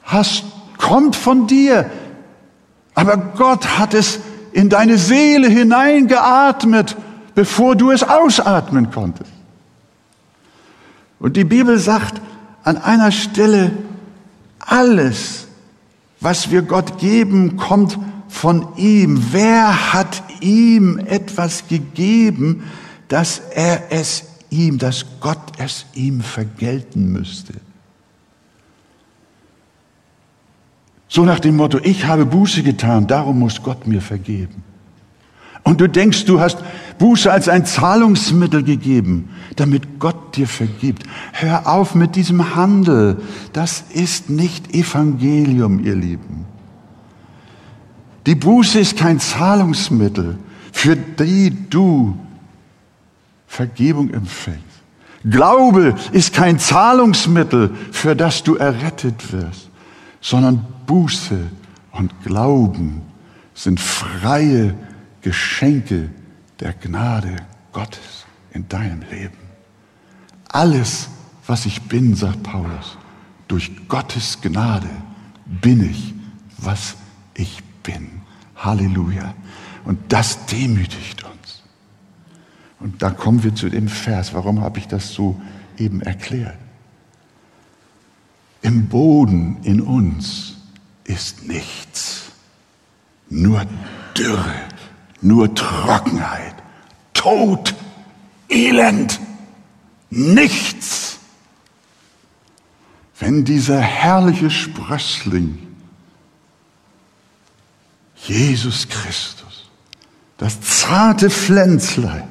hast, 0.03 0.45
kommt 0.79 1.15
von 1.15 1.47
dir, 1.47 1.91
aber 2.95 3.17
Gott 3.17 3.79
hat 3.79 3.95
es 3.95 4.21
in 4.53 4.69
deine 4.69 4.99
Seele 4.99 5.49
hineingeatmet, 5.49 6.97
bevor 7.35 7.77
du 7.77 7.91
es 7.91 8.03
ausatmen 8.03 8.91
konntest. 8.91 9.31
Und 11.19 11.37
die 11.37 11.45
Bibel 11.45 11.79
sagt 11.79 12.21
an 12.65 12.79
einer 12.79 13.13
Stelle, 13.13 13.73
alles, 14.59 15.47
was 16.21 16.51
wir 16.51 16.63
Gott 16.63 16.99
geben, 16.99 17.57
kommt 17.57 17.99
von 18.31 18.69
ihm. 18.77 19.23
Wer 19.33 19.93
hat 19.93 20.23
ihm 20.41 20.99
etwas 20.99 21.69
gegeben, 21.69 22.63
dass 23.09 23.41
er 23.55 23.91
es 23.91 24.25
ihm, 24.49 24.79
dass 24.79 25.05
Gott 25.21 25.53
es 25.59 25.85
ihm 25.95 26.21
vergelten 26.23 27.13
müsste? 27.13 27.55
So 31.09 31.25
nach 31.25 31.41
dem 31.41 31.57
Motto, 31.57 31.79
ich 31.83 32.07
habe 32.07 32.25
Buße 32.25 32.63
getan, 32.63 33.09
darum 33.09 33.41
muss 33.41 33.63
Gott 33.63 33.87
mir 33.87 34.01
vergeben. 34.01 34.63
Und 35.65 35.81
du 35.81 35.89
denkst, 35.89 36.25
du 36.25 36.41
hast 36.41 36.59
Buße 36.99 37.31
als 37.31 37.49
ein 37.49 37.67
Zahlungsmittel 37.67 38.63
gegeben, 38.63 39.31
damit 39.57 39.99
Gott 39.99 40.37
dir 40.37 40.47
vergibt. 40.47 41.03
Hör 41.33 41.67
auf 41.67 41.95
mit 41.95 42.15
diesem 42.15 42.55
Handel. 42.55 43.21
Das 43.53 43.85
ist 43.93 44.31
nicht 44.31 44.73
Evangelium, 44.75 45.85
ihr 45.85 45.97
Lieben. 45.97 46.47
Die 48.27 48.35
Buße 48.35 48.81
ist 48.81 48.97
kein 48.97 49.19
Zahlungsmittel, 49.19 50.39
für 50.73 50.97
die 50.97 51.69
du 51.69 52.19
Vergebung 53.47 54.11
empfängst. 54.11 54.65
Glaube 55.25 55.95
ist 56.13 56.33
kein 56.33 56.59
Zahlungsmittel, 56.59 57.75
für 57.93 58.15
das 58.17 58.43
du 58.43 58.57
errettet 58.57 59.33
wirst, 59.33 59.71
sondern 60.21 60.65
Buße 60.87 61.51
und 61.93 62.13
Glauben 62.23 63.03
sind 63.55 63.81
freie 63.81 64.75
Geschenke 65.21 66.11
der 66.61 66.73
Gnade 66.73 67.37
Gottes 67.73 68.25
in 68.53 68.69
deinem 68.69 69.03
Leben. 69.11 69.37
Alles, 70.49 71.09
was 71.47 71.67
ich 71.67 71.83
bin, 71.83 72.15
sagt 72.15 72.43
Paulus, 72.43 72.97
durch 73.49 73.71
Gottes 73.89 74.39
Gnade 74.41 74.89
bin 75.45 75.91
ich, 75.91 76.15
was 76.59 76.97
ich 77.35 77.57
bin 77.57 77.70
bin. 77.83 78.23
Halleluja. 78.57 79.35
Und 79.85 79.99
das 80.09 80.47
demütigt 80.47 81.25
uns. 81.25 81.63
Und 82.79 83.03
da 83.03 83.11
kommen 83.11 83.43
wir 83.43 83.55
zu 83.55 83.69
dem 83.69 83.89
Vers. 83.89 84.35
Warum 84.35 84.61
habe 84.61 84.79
ich 84.79 84.89
das 84.89 85.13
so 85.13 85.41
eben 85.79 86.01
erklärt? 86.01 86.57
Im 88.63 88.89
Boden 88.89 89.59
in 89.63 89.81
uns 89.81 90.57
ist 91.05 91.47
nichts. 91.47 92.33
Nur 93.29 93.65
Dürre, 94.17 94.55
nur 95.21 95.55
Trockenheit, 95.55 96.55
Tod, 97.15 97.75
Elend, 98.49 99.21
nichts. 100.11 101.19
Wenn 103.19 103.45
dieser 103.45 103.81
herrliche 103.81 104.51
Sprössling 104.51 105.70
Jesus 108.25 108.89
Christus, 108.89 109.71
das 110.37 110.61
zarte 110.61 111.31
Pflänzlein, 111.31 112.29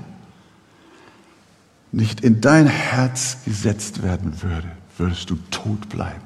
nicht 1.92 2.22
in 2.22 2.42
dein 2.42 2.68
Herz 2.68 3.38
gesetzt 3.46 4.04
werden 4.04 4.42
würde, 4.42 4.70
würdest 4.98 5.30
du 5.30 5.38
tot 5.50 5.90
bleiben. 5.90 6.22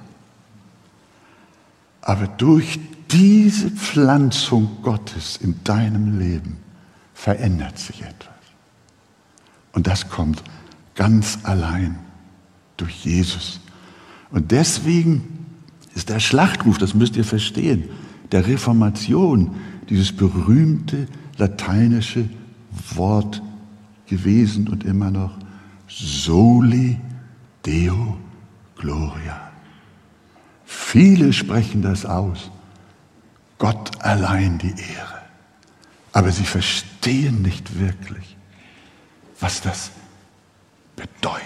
Aber 2.02 2.28
durch 2.28 2.80
diese 3.12 3.69
Pflanzung 3.69 4.80
Gottes 4.82 5.38
in 5.38 5.63
deinem 5.63 6.19
Leben 6.19 6.58
verändert 7.13 7.80
sich 7.80 8.02
etwas. 8.02 8.34
Und 9.71 9.88
das 9.88 10.10
kommt 10.10 10.43
ganz 10.95 11.39
allein 11.43 11.99
durch 12.78 13.06
Jesus. 13.06 13.60
Und 14.32 14.52
deswegen 14.52 15.45
ist 15.95 16.10
der 16.10 16.19
Schlachtruf, 16.19 16.78
das 16.78 16.93
müsst 16.93 17.15
ihr 17.15 17.23
verstehen, 17.23 17.89
der 18.34 18.48
Reformation, 18.48 19.56
dieses 19.89 20.12
berühmte 20.12 21.08
lateinische 21.38 22.28
Wort 22.96 23.41
gewesen 24.08 24.67
und 24.67 24.84
immer 24.84 25.12
noch 25.12 25.38
Soli 25.88 27.00
Deo 27.63 28.17
Gloria. 28.76 29.52
Viele 30.65 31.32
sprechen 31.32 31.84
das 31.84 32.06
aus. 32.06 32.50
Gott 33.60 34.04
allein 34.04 34.58
die 34.58 34.72
Ehre. 34.72 35.22
Aber 36.12 36.32
sie 36.32 36.43
verstehen 36.43 37.43
nicht 37.43 37.80
wirklich, 37.80 38.36
was 39.39 39.62
das 39.62 39.91
bedeutet. 40.96 41.43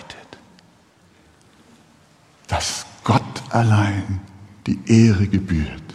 Dass 2.47 2.85
Gott 3.03 3.43
allein 3.49 4.21
die 4.65 4.79
Ehre 4.87 5.27
gebührt. 5.27 5.86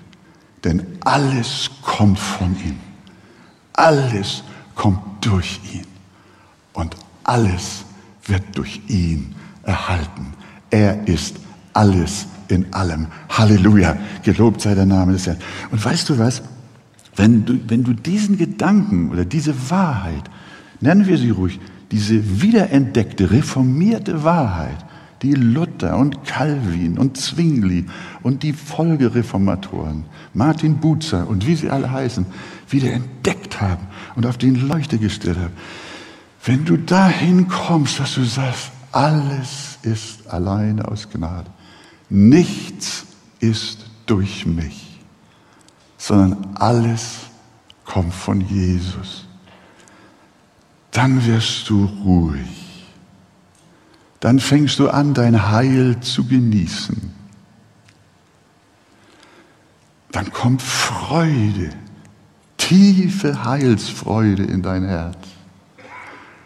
Denn 0.65 0.87
alles 1.01 1.71
kommt 1.83 2.19
von 2.19 2.57
ihm. 2.65 2.79
Alles 3.73 4.45
kommt 4.75 5.01
durch 5.21 5.61
ihn. 5.73 5.87
Und 6.73 6.97
alles 7.25 7.85
wird 8.27 8.43
durch 8.55 8.81
ihn 8.89 9.35
erhalten. 9.65 10.35
Er 10.71 11.07
ist 11.07 11.37
alles 11.73 12.27
in 12.49 12.73
allem. 12.73 13.09
Halleluja. 13.29 13.97
Gelobt 14.23 14.61
sei 14.61 14.75
der 14.75 14.87
Name 14.87 15.13
des 15.13 15.27
Herrn. 15.27 15.39
Und 15.71 15.85
weißt 15.85 16.09
du 16.09 16.19
was? 16.19 16.43
Wenn 17.17 17.45
du, 17.45 17.59
wenn 17.69 17.85
du 17.85 17.93
diesen 17.93 18.39
Gedanken 18.39 19.11
oder 19.11 19.25
diese 19.25 19.71
Wahrheit, 19.71 20.31
nennen 20.81 21.07
wir 21.07 21.19
sie 21.19 21.31
ruhig, 21.31 21.61
diese 21.91 22.41
wiederentdeckte, 22.41 23.31
reformierte 23.31 24.25
Wahrheit, 24.25 24.79
die 25.23 25.35
Luther 25.35 25.97
und 25.97 26.25
Calvin 26.25 26.99
und 26.99 27.17
Zwingli 27.17 27.87
und 28.23 28.43
die 28.43 28.53
Folgereformatoren, 28.53 30.05
Martin 30.35 30.79
Buzer 30.79 31.29
und 31.29 31.47
wie 31.47 31.55
sie 31.55 31.71
alle 31.71 31.91
heißen, 31.91 32.27
wieder 32.69 32.93
entdeckt 32.93 33.61
haben 33.61 33.87
und 34.17 34.27
auf 34.27 34.37
den 34.37 34.69
Leuchte 34.69 34.99
gestellt 34.99 35.39
haben. 35.39 35.55
Wenn 36.45 36.65
du 36.65 36.77
dahin 36.77 37.47
kommst, 37.49 38.01
dass 38.01 38.15
du 38.15 38.25
sagst, 38.25 38.73
alles 38.91 39.79
ist 39.83 40.27
alleine 40.29 40.89
aus 40.89 41.09
Gnade, 41.09 41.51
nichts 42.09 43.07
ist 43.39 43.87
durch 44.07 44.45
mich, 44.45 44.99
sondern 45.99 46.57
alles 46.57 47.21
kommt 47.85 48.13
von 48.13 48.41
Jesus, 48.41 49.25
dann 50.91 51.25
wirst 51.25 51.71
du 51.71 51.85
ruhig. 52.05 52.62
Dann 54.23 54.39
fängst 54.39 54.79
du 54.79 54.89
an, 54.89 55.15
dein 55.15 55.51
Heil 55.51 55.99
zu 55.99 56.25
genießen. 56.25 57.11
Dann 60.13 60.33
kommt 60.33 60.63
Freude, 60.63 61.71
tiefe 62.57 63.45
Heilsfreude 63.45 64.45
in 64.45 64.63
dein 64.63 64.85
Herz. 64.85 65.19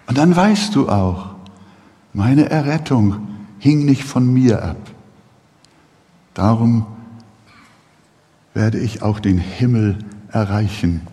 Und 0.06 0.16
dann 0.16 0.34
weißt 0.34 0.74
du 0.74 0.88
auch, 0.88 1.34
meine 2.14 2.48
Errettung 2.48 3.28
hing 3.58 3.84
nicht 3.84 4.04
von 4.04 4.32
mir 4.32 4.62
ab. 4.62 4.90
Darum 6.32 6.86
werde 8.54 8.78
ich 8.78 9.02
auch 9.02 9.20
den 9.20 9.36
Himmel 9.36 9.98
erreichen, 10.32 11.06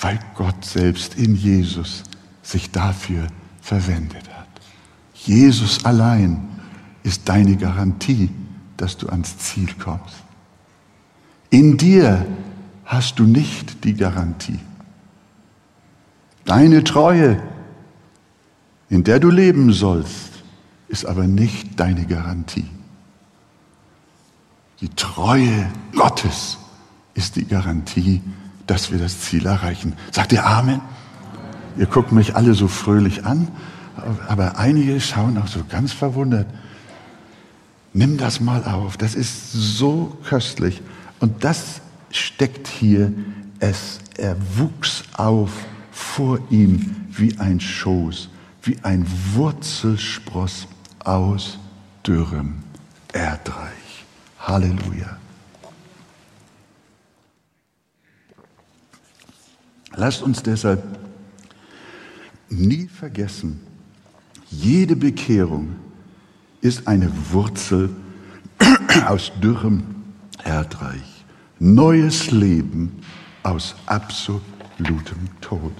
weil 0.00 0.18
Gott 0.34 0.64
selbst 0.64 1.16
in 1.16 1.36
Jesus 1.36 2.04
sich 2.42 2.70
dafür 2.70 3.26
verwendet. 3.60 4.29
Jesus 5.26 5.84
allein 5.84 6.48
ist 7.02 7.28
deine 7.28 7.56
Garantie, 7.56 8.30
dass 8.76 8.96
du 8.96 9.08
ans 9.08 9.38
Ziel 9.38 9.74
kommst. 9.78 10.16
In 11.50 11.76
dir 11.76 12.26
hast 12.84 13.18
du 13.18 13.24
nicht 13.24 13.84
die 13.84 13.94
Garantie. 13.94 14.58
Deine 16.44 16.84
Treue 16.84 17.40
in 18.90 19.04
der 19.04 19.20
du 19.20 19.30
leben 19.30 19.72
sollst, 19.72 20.32
ist 20.88 21.06
aber 21.06 21.26
nicht 21.26 21.78
deine 21.78 22.04
Garantie. 22.06 22.68
Die 24.80 24.88
Treue 24.90 25.70
Gottes 25.94 26.58
ist 27.14 27.36
die 27.36 27.46
Garantie, 27.46 28.20
dass 28.66 28.90
wir 28.90 28.98
das 28.98 29.20
Ziel 29.20 29.46
erreichen. 29.46 29.94
Sagt 30.10 30.32
ihr 30.32 30.44
Amen? 30.44 30.80
Ihr 31.76 31.86
guckt 31.86 32.10
mich 32.10 32.34
alle 32.34 32.54
so 32.54 32.66
fröhlich 32.66 33.24
an, 33.24 33.46
aber 34.28 34.58
einige 34.58 35.00
schauen 35.00 35.38
auch 35.38 35.46
so 35.46 35.60
ganz 35.68 35.92
verwundert. 35.92 36.46
Nimm 37.92 38.16
das 38.18 38.40
mal 38.40 38.64
auf, 38.64 38.96
das 38.96 39.14
ist 39.14 39.52
so 39.52 40.16
köstlich. 40.24 40.80
Und 41.18 41.44
das 41.44 41.80
steckt 42.10 42.68
hier, 42.68 43.12
es 43.58 43.98
erwuchs 44.16 45.04
auf 45.16 45.50
vor 45.90 46.38
ihm 46.50 46.96
wie 47.10 47.38
ein 47.38 47.60
Schoß 47.60 48.28
wie 48.62 48.78
ein 48.82 49.06
Wurzelspross 49.34 50.66
aus 51.00 51.58
dürrem 52.06 52.62
Erdreich. 53.12 54.04
Halleluja. 54.38 55.18
Lasst 59.94 60.22
uns 60.22 60.42
deshalb 60.42 60.82
nie 62.48 62.86
vergessen, 62.86 63.60
jede 64.50 64.96
Bekehrung 64.96 65.76
ist 66.60 66.86
eine 66.86 67.10
Wurzel 67.30 67.90
aus 69.06 69.32
dürrem 69.42 69.84
Erdreich. 70.44 71.24
Neues 71.58 72.30
Leben 72.30 73.02
aus 73.42 73.74
absolutem 73.86 75.28
Tod. 75.40 75.72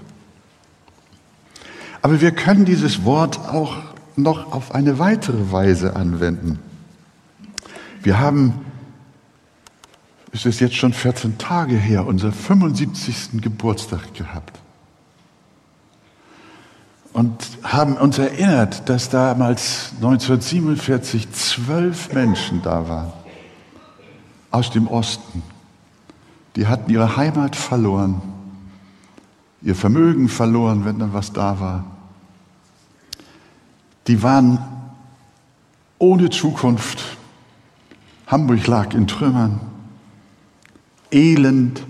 Aber 2.02 2.20
wir 2.20 2.30
können 2.30 2.64
dieses 2.64 3.04
Wort 3.04 3.38
auch 3.38 3.76
noch 4.16 4.52
auf 4.52 4.74
eine 4.74 4.98
weitere 4.98 5.52
Weise 5.52 5.96
anwenden. 5.96 6.58
Wir 8.02 8.18
haben, 8.18 8.54
es 10.32 10.46
ist 10.46 10.60
jetzt 10.60 10.76
schon 10.76 10.92
14 10.92 11.36
Tage 11.38 11.76
her, 11.76 12.06
unser 12.06 12.32
75. 12.32 13.42
Geburtstag 13.42 14.14
gehabt. 14.14 14.58
Und 17.20 17.36
haben 17.62 17.98
uns 17.98 18.18
erinnert, 18.18 18.88
dass 18.88 19.10
damals 19.10 19.92
1947 19.96 21.30
zwölf 21.32 22.12
Menschen 22.14 22.62
da 22.62 22.88
waren 22.88 23.12
aus 24.50 24.70
dem 24.70 24.88
Osten. 24.88 25.42
Die 26.56 26.66
hatten 26.66 26.90
ihre 26.90 27.16
Heimat 27.16 27.56
verloren 27.56 28.22
ihr 29.62 29.74
Vermögen 29.74 30.28
verloren, 30.28 30.84
wenn 30.84 30.98
dann 30.98 31.12
was 31.12 31.32
da 31.32 31.60
war. 31.60 31.84
Die 34.06 34.22
waren 34.22 34.58
ohne 35.98 36.30
Zukunft. 36.30 37.18
Hamburg 38.26 38.66
lag 38.66 38.94
in 38.94 39.06
Trümmern, 39.06 39.60
elend, 41.10 41.84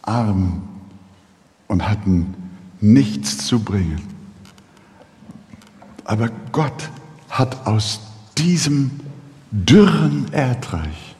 arm 0.00 0.62
und 1.68 1.88
hatten 1.88 2.34
nichts 2.80 3.46
zu 3.46 3.60
bringen. 3.60 4.11
Aber 6.12 6.28
Gott 6.52 6.90
hat 7.30 7.66
aus 7.66 8.00
diesem 8.36 9.00
dürren 9.50 10.30
Erdreich 10.30 11.16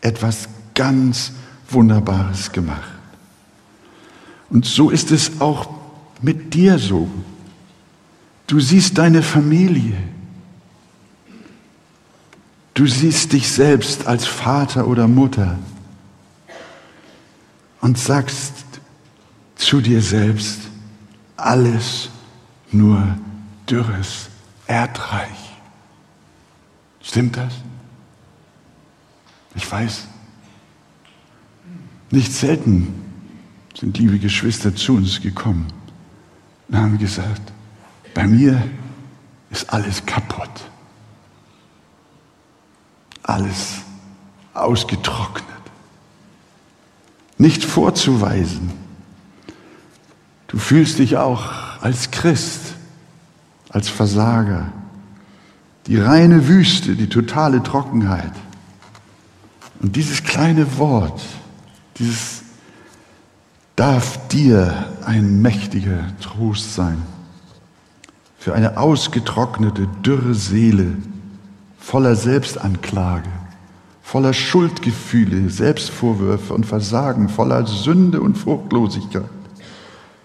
etwas 0.00 0.48
ganz 0.74 1.32
Wunderbares 1.68 2.50
gemacht. 2.50 2.94
Und 4.48 4.64
so 4.64 4.88
ist 4.88 5.10
es 5.10 5.38
auch 5.38 5.68
mit 6.22 6.54
dir 6.54 6.78
so. 6.78 7.10
Du 8.46 8.58
siehst 8.58 8.96
deine 8.96 9.22
Familie. 9.22 9.98
Du 12.72 12.86
siehst 12.86 13.34
dich 13.34 13.52
selbst 13.52 14.06
als 14.06 14.24
Vater 14.24 14.86
oder 14.86 15.08
Mutter 15.08 15.58
und 17.82 17.98
sagst 17.98 18.54
zu 19.56 19.82
dir 19.82 20.00
selbst, 20.00 20.60
alles 21.36 22.08
nur 22.72 23.18
dürres 23.66 24.28
Erdreich. 24.66 25.52
Stimmt 27.02 27.36
das? 27.36 27.52
Ich 29.54 29.70
weiß. 29.70 30.06
Nicht 32.10 32.32
selten 32.32 32.94
sind 33.78 33.98
liebe 33.98 34.18
Geschwister 34.18 34.74
zu 34.74 34.94
uns 34.96 35.20
gekommen 35.20 35.66
und 36.68 36.76
haben 36.76 36.98
gesagt, 36.98 37.52
bei 38.14 38.26
mir 38.26 38.62
ist 39.50 39.70
alles 39.70 40.04
kaputt. 40.06 40.50
alles 43.26 43.78
ausgetrocknet. 44.54 45.44
Nicht 47.38 47.64
vorzuweisen. 47.64 48.72
Du 50.46 50.58
fühlst 50.58 51.00
dich 51.00 51.16
auch 51.16 51.50
als 51.82 52.10
Christ, 52.10 52.65
als 53.76 53.90
Versager. 53.90 54.72
Die 55.86 55.98
reine 55.98 56.48
Wüste, 56.48 56.96
die 56.96 57.10
totale 57.10 57.62
Trockenheit. 57.62 58.32
Und 59.82 59.96
dieses 59.96 60.24
kleine 60.24 60.78
Wort, 60.78 61.20
dieses 61.98 62.42
darf 63.76 64.28
dir 64.28 64.86
ein 65.04 65.42
mächtiger 65.42 66.06
Trost 66.22 66.74
sein 66.74 67.02
für 68.38 68.54
eine 68.54 68.78
ausgetrocknete, 68.78 69.86
dürre 70.02 70.34
Seele 70.34 70.96
voller 71.78 72.16
Selbstanklage, 72.16 73.28
voller 74.00 74.32
Schuldgefühle, 74.32 75.50
Selbstvorwürfe 75.50 76.54
und 76.54 76.64
Versagen, 76.64 77.28
voller 77.28 77.66
Sünde 77.66 78.22
und 78.22 78.38
Fruchtlosigkeit. 78.38 79.28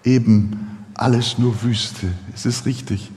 Eben 0.04 0.86
alles 0.94 1.36
nur 1.36 1.62
Wüste. 1.62 2.06
Es 2.34 2.46
ist 2.46 2.64
richtig. 2.64 3.10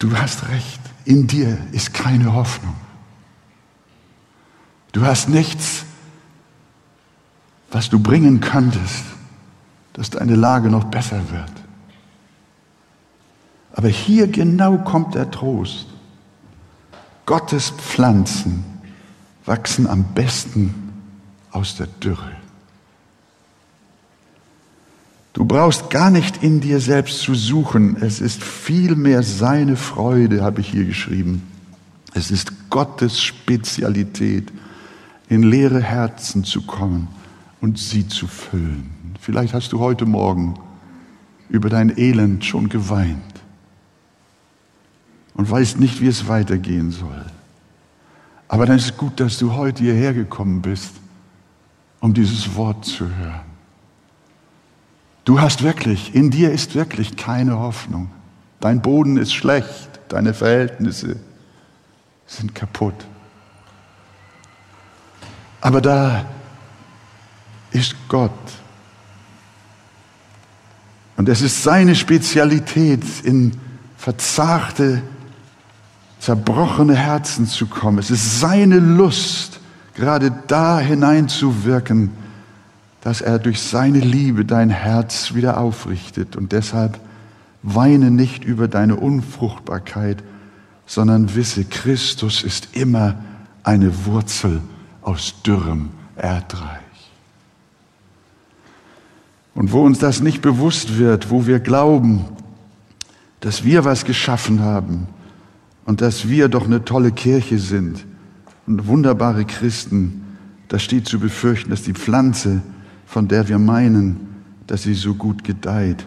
Du 0.00 0.16
hast 0.16 0.48
recht. 0.48 0.80
In 1.04 1.26
dir 1.26 1.58
ist 1.72 1.94
keine 1.94 2.34
Hoffnung. 2.34 2.74
Du 4.92 5.02
hast 5.02 5.28
nichts, 5.28 5.84
was 7.70 7.88
du 7.88 8.00
bringen 8.00 8.40
könntest, 8.40 9.04
dass 9.92 10.10
deine 10.10 10.34
Lage 10.34 10.68
noch 10.68 10.84
besser 10.84 11.30
wird. 11.30 11.52
Aber 13.72 13.88
hier 13.88 14.26
genau 14.26 14.78
kommt 14.78 15.14
der 15.14 15.30
Trost. 15.30 15.86
Gottes 17.26 17.70
Pflanzen 17.70 18.64
wachsen 19.44 19.86
am 19.86 20.04
besten 20.14 20.92
aus 21.50 21.76
der 21.76 21.86
Dürre. 21.86 22.39
Du 25.32 25.44
brauchst 25.44 25.90
gar 25.90 26.10
nicht 26.10 26.42
in 26.42 26.60
dir 26.60 26.80
selbst 26.80 27.20
zu 27.20 27.34
suchen. 27.34 27.96
Es 28.00 28.20
ist 28.20 28.42
vielmehr 28.42 29.22
seine 29.22 29.76
Freude, 29.76 30.42
habe 30.42 30.60
ich 30.60 30.70
hier 30.70 30.84
geschrieben. 30.84 31.42
Es 32.14 32.30
ist 32.30 32.70
Gottes 32.70 33.20
Spezialität, 33.20 34.52
in 35.28 35.44
leere 35.44 35.80
Herzen 35.80 36.42
zu 36.42 36.62
kommen 36.62 37.08
und 37.60 37.78
sie 37.78 38.08
zu 38.08 38.26
füllen. 38.26 38.90
Vielleicht 39.20 39.54
hast 39.54 39.72
du 39.72 39.78
heute 39.78 40.06
Morgen 40.06 40.54
über 41.48 41.68
dein 41.68 41.96
Elend 41.96 42.44
schon 42.44 42.68
geweint 42.68 43.22
und 45.34 45.48
weißt 45.48 45.78
nicht, 45.78 46.00
wie 46.00 46.08
es 46.08 46.26
weitergehen 46.26 46.90
soll. 46.90 47.24
Aber 48.48 48.66
dann 48.66 48.76
ist 48.76 48.86
es 48.86 48.96
gut, 48.96 49.20
dass 49.20 49.38
du 49.38 49.52
heute 49.52 49.84
hierher 49.84 50.12
gekommen 50.12 50.60
bist, 50.60 50.92
um 52.00 52.12
dieses 52.12 52.56
Wort 52.56 52.84
zu 52.84 53.04
hören. 53.04 53.49
Du 55.24 55.40
hast 55.40 55.62
wirklich, 55.62 56.14
in 56.14 56.30
dir 56.30 56.50
ist 56.52 56.74
wirklich 56.74 57.16
keine 57.16 57.58
Hoffnung. 57.58 58.10
Dein 58.60 58.82
Boden 58.82 59.16
ist 59.16 59.32
schlecht, 59.34 60.00
deine 60.08 60.34
Verhältnisse 60.34 61.16
sind 62.26 62.54
kaputt. 62.54 62.94
Aber 65.60 65.80
da 65.80 66.24
ist 67.70 67.94
Gott. 68.08 68.30
Und 71.16 71.28
es 71.28 71.42
ist 71.42 71.62
seine 71.62 71.94
Spezialität, 71.94 73.04
in 73.24 73.52
verzagte, 73.96 75.02
zerbrochene 76.18 76.96
Herzen 76.96 77.46
zu 77.46 77.66
kommen. 77.66 77.98
Es 77.98 78.10
ist 78.10 78.40
seine 78.40 78.78
Lust, 78.78 79.60
gerade 79.94 80.32
da 80.46 80.78
hineinzuwirken, 80.78 82.10
dass 83.00 83.20
er 83.20 83.38
durch 83.38 83.60
seine 83.60 84.00
Liebe 84.00 84.44
dein 84.44 84.70
Herz 84.70 85.34
wieder 85.34 85.58
aufrichtet. 85.58 86.36
Und 86.36 86.52
deshalb 86.52 87.00
weine 87.62 88.10
nicht 88.10 88.44
über 88.44 88.68
deine 88.68 88.96
Unfruchtbarkeit, 88.96 90.22
sondern 90.86 91.34
wisse, 91.34 91.64
Christus 91.64 92.42
ist 92.42 92.68
immer 92.72 93.16
eine 93.62 94.06
Wurzel 94.06 94.60
aus 95.02 95.34
dürrem 95.42 95.90
Erdreich. 96.16 96.80
Und 99.54 99.72
wo 99.72 99.82
uns 99.82 99.98
das 99.98 100.20
nicht 100.20 100.42
bewusst 100.42 100.98
wird, 100.98 101.30
wo 101.30 101.46
wir 101.46 101.60
glauben, 101.60 102.24
dass 103.40 103.64
wir 103.64 103.84
was 103.84 104.04
geschaffen 104.04 104.60
haben 104.60 105.06
und 105.84 106.00
dass 106.00 106.28
wir 106.28 106.48
doch 106.48 106.66
eine 106.66 106.84
tolle 106.84 107.12
Kirche 107.12 107.58
sind 107.58 108.04
und 108.66 108.86
wunderbare 108.86 109.44
Christen, 109.44 110.36
da 110.68 110.78
steht 110.78 111.06
zu 111.06 111.18
befürchten, 111.18 111.70
dass 111.70 111.82
die 111.82 111.94
Pflanze, 111.94 112.62
von 113.10 113.26
der 113.26 113.48
wir 113.48 113.58
meinen, 113.58 114.44
dass 114.68 114.84
sie 114.84 114.94
so 114.94 115.14
gut 115.14 115.42
gedeiht, 115.42 116.06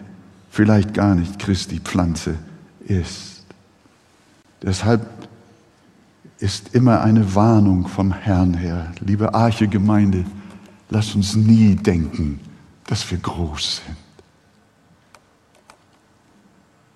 vielleicht 0.50 0.94
gar 0.94 1.14
nicht 1.14 1.38
Christi 1.38 1.78
Pflanze 1.78 2.36
ist. 2.86 3.44
Deshalb 4.62 5.06
ist 6.38 6.74
immer 6.74 7.02
eine 7.02 7.34
Warnung 7.34 7.88
vom 7.88 8.10
Herrn 8.10 8.54
her. 8.54 8.90
Liebe 9.00 9.34
Arche 9.34 9.68
Gemeinde, 9.68 10.24
lass 10.88 11.14
uns 11.14 11.36
nie 11.36 11.74
denken, 11.74 12.40
dass 12.86 13.10
wir 13.10 13.18
groß 13.18 13.82
sind. 13.84 13.96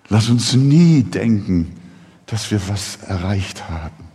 Lass 0.09 0.31
uns 0.31 0.55
nie 0.55 1.03
denken, 1.03 1.75
dass 2.25 2.51
wir 2.51 2.67
was 2.67 2.97
erreicht 3.07 3.69
haben, 3.69 4.07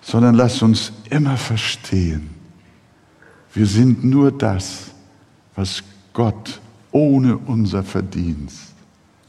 sondern 0.00 0.34
lass 0.34 0.62
uns 0.62 0.92
immer 1.10 1.36
verstehen, 1.36 2.30
wir 3.54 3.66
sind 3.66 4.04
nur 4.04 4.32
das, 4.32 4.90
was 5.54 5.82
Gott 6.12 6.60
ohne 6.90 7.36
unser 7.38 7.82
Verdienst 7.82 8.74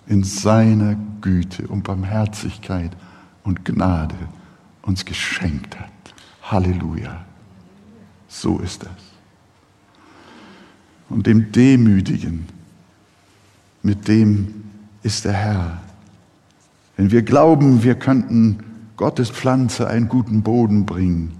in 0.07 0.23
seiner 0.23 0.95
Güte 1.21 1.67
und 1.67 1.83
Barmherzigkeit 1.83 2.91
und 3.43 3.65
Gnade 3.65 4.15
uns 4.81 5.05
geschenkt 5.05 5.79
hat. 5.79 5.91
Halleluja. 6.43 7.25
So 8.27 8.59
ist 8.59 8.83
das. 8.83 8.91
Und 11.09 11.27
dem 11.27 11.51
Demütigen, 11.51 12.47
mit 13.83 14.07
dem 14.07 14.63
ist 15.03 15.25
der 15.25 15.33
Herr. 15.33 15.81
Wenn 16.97 17.11
wir 17.11 17.21
glauben, 17.21 17.83
wir 17.83 17.95
könnten 17.95 18.59
Gottes 18.97 19.29
Pflanze 19.29 19.87
einen 19.87 20.09
guten 20.09 20.41
Boden 20.41 20.85
bringen, 20.85 21.34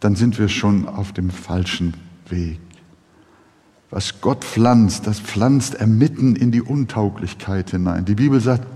dann 0.00 0.16
sind 0.16 0.38
wir 0.38 0.48
schon 0.48 0.88
auf 0.88 1.12
dem 1.12 1.30
falschen 1.30 1.94
Weg. 2.28 2.58
Was 3.90 4.20
Gott 4.20 4.44
pflanzt, 4.44 5.06
das 5.06 5.20
pflanzt 5.20 5.74
er 5.74 5.86
mitten 5.86 6.36
in 6.36 6.52
die 6.52 6.62
Untauglichkeit 6.62 7.70
hinein. 7.70 8.04
Die 8.04 8.14
Bibel 8.14 8.40
sagt, 8.40 8.66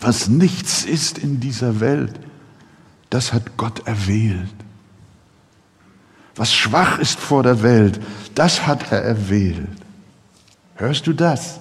was 0.00 0.28
nichts 0.28 0.84
ist 0.84 1.18
in 1.18 1.40
dieser 1.40 1.80
Welt, 1.80 2.18
das 3.10 3.32
hat 3.32 3.56
Gott 3.56 3.86
erwählt. 3.86 4.54
Was 6.36 6.54
schwach 6.54 6.98
ist 6.98 7.18
vor 7.18 7.42
der 7.42 7.62
Welt, 7.62 8.00
das 8.34 8.66
hat 8.66 8.92
er 8.92 9.02
erwählt. 9.02 9.68
Hörst 10.76 11.06
du 11.06 11.12
das? 11.12 11.60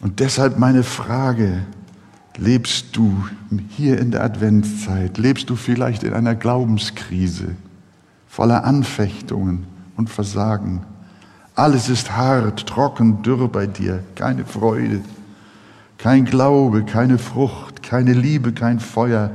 Und 0.00 0.18
deshalb 0.18 0.58
meine 0.58 0.82
Frage, 0.82 1.66
lebst 2.40 2.96
du 2.96 3.24
hier 3.68 3.98
in 3.98 4.10
der 4.10 4.24
Adventszeit, 4.24 5.18
lebst 5.18 5.50
du 5.50 5.56
vielleicht 5.56 6.02
in 6.02 6.14
einer 6.14 6.34
Glaubenskrise 6.34 7.54
voller 8.26 8.64
Anfechtungen 8.64 9.66
und 9.96 10.08
Versagen? 10.08 10.82
Alles 11.54 11.90
ist 11.90 12.16
hart, 12.16 12.66
trocken, 12.66 13.22
dürr 13.22 13.48
bei 13.48 13.66
dir, 13.66 14.02
keine 14.14 14.46
Freude, 14.46 15.00
kein 15.98 16.24
Glaube, 16.24 16.84
keine 16.84 17.18
Frucht, 17.18 17.82
keine 17.82 18.14
Liebe, 18.14 18.52
kein 18.52 18.80
Feuer, 18.80 19.30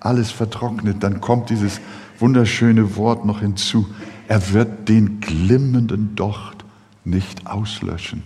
alles 0.00 0.32
vertrocknet. 0.32 1.04
Dann 1.04 1.20
kommt 1.20 1.50
dieses 1.50 1.80
wunderschöne 2.18 2.96
Wort 2.96 3.24
noch 3.24 3.40
hinzu. 3.40 3.86
Er 4.26 4.52
wird 4.52 4.88
den 4.88 5.20
glimmenden 5.20 6.16
Docht 6.16 6.64
nicht 7.04 7.46
auslöschen. 7.46 8.22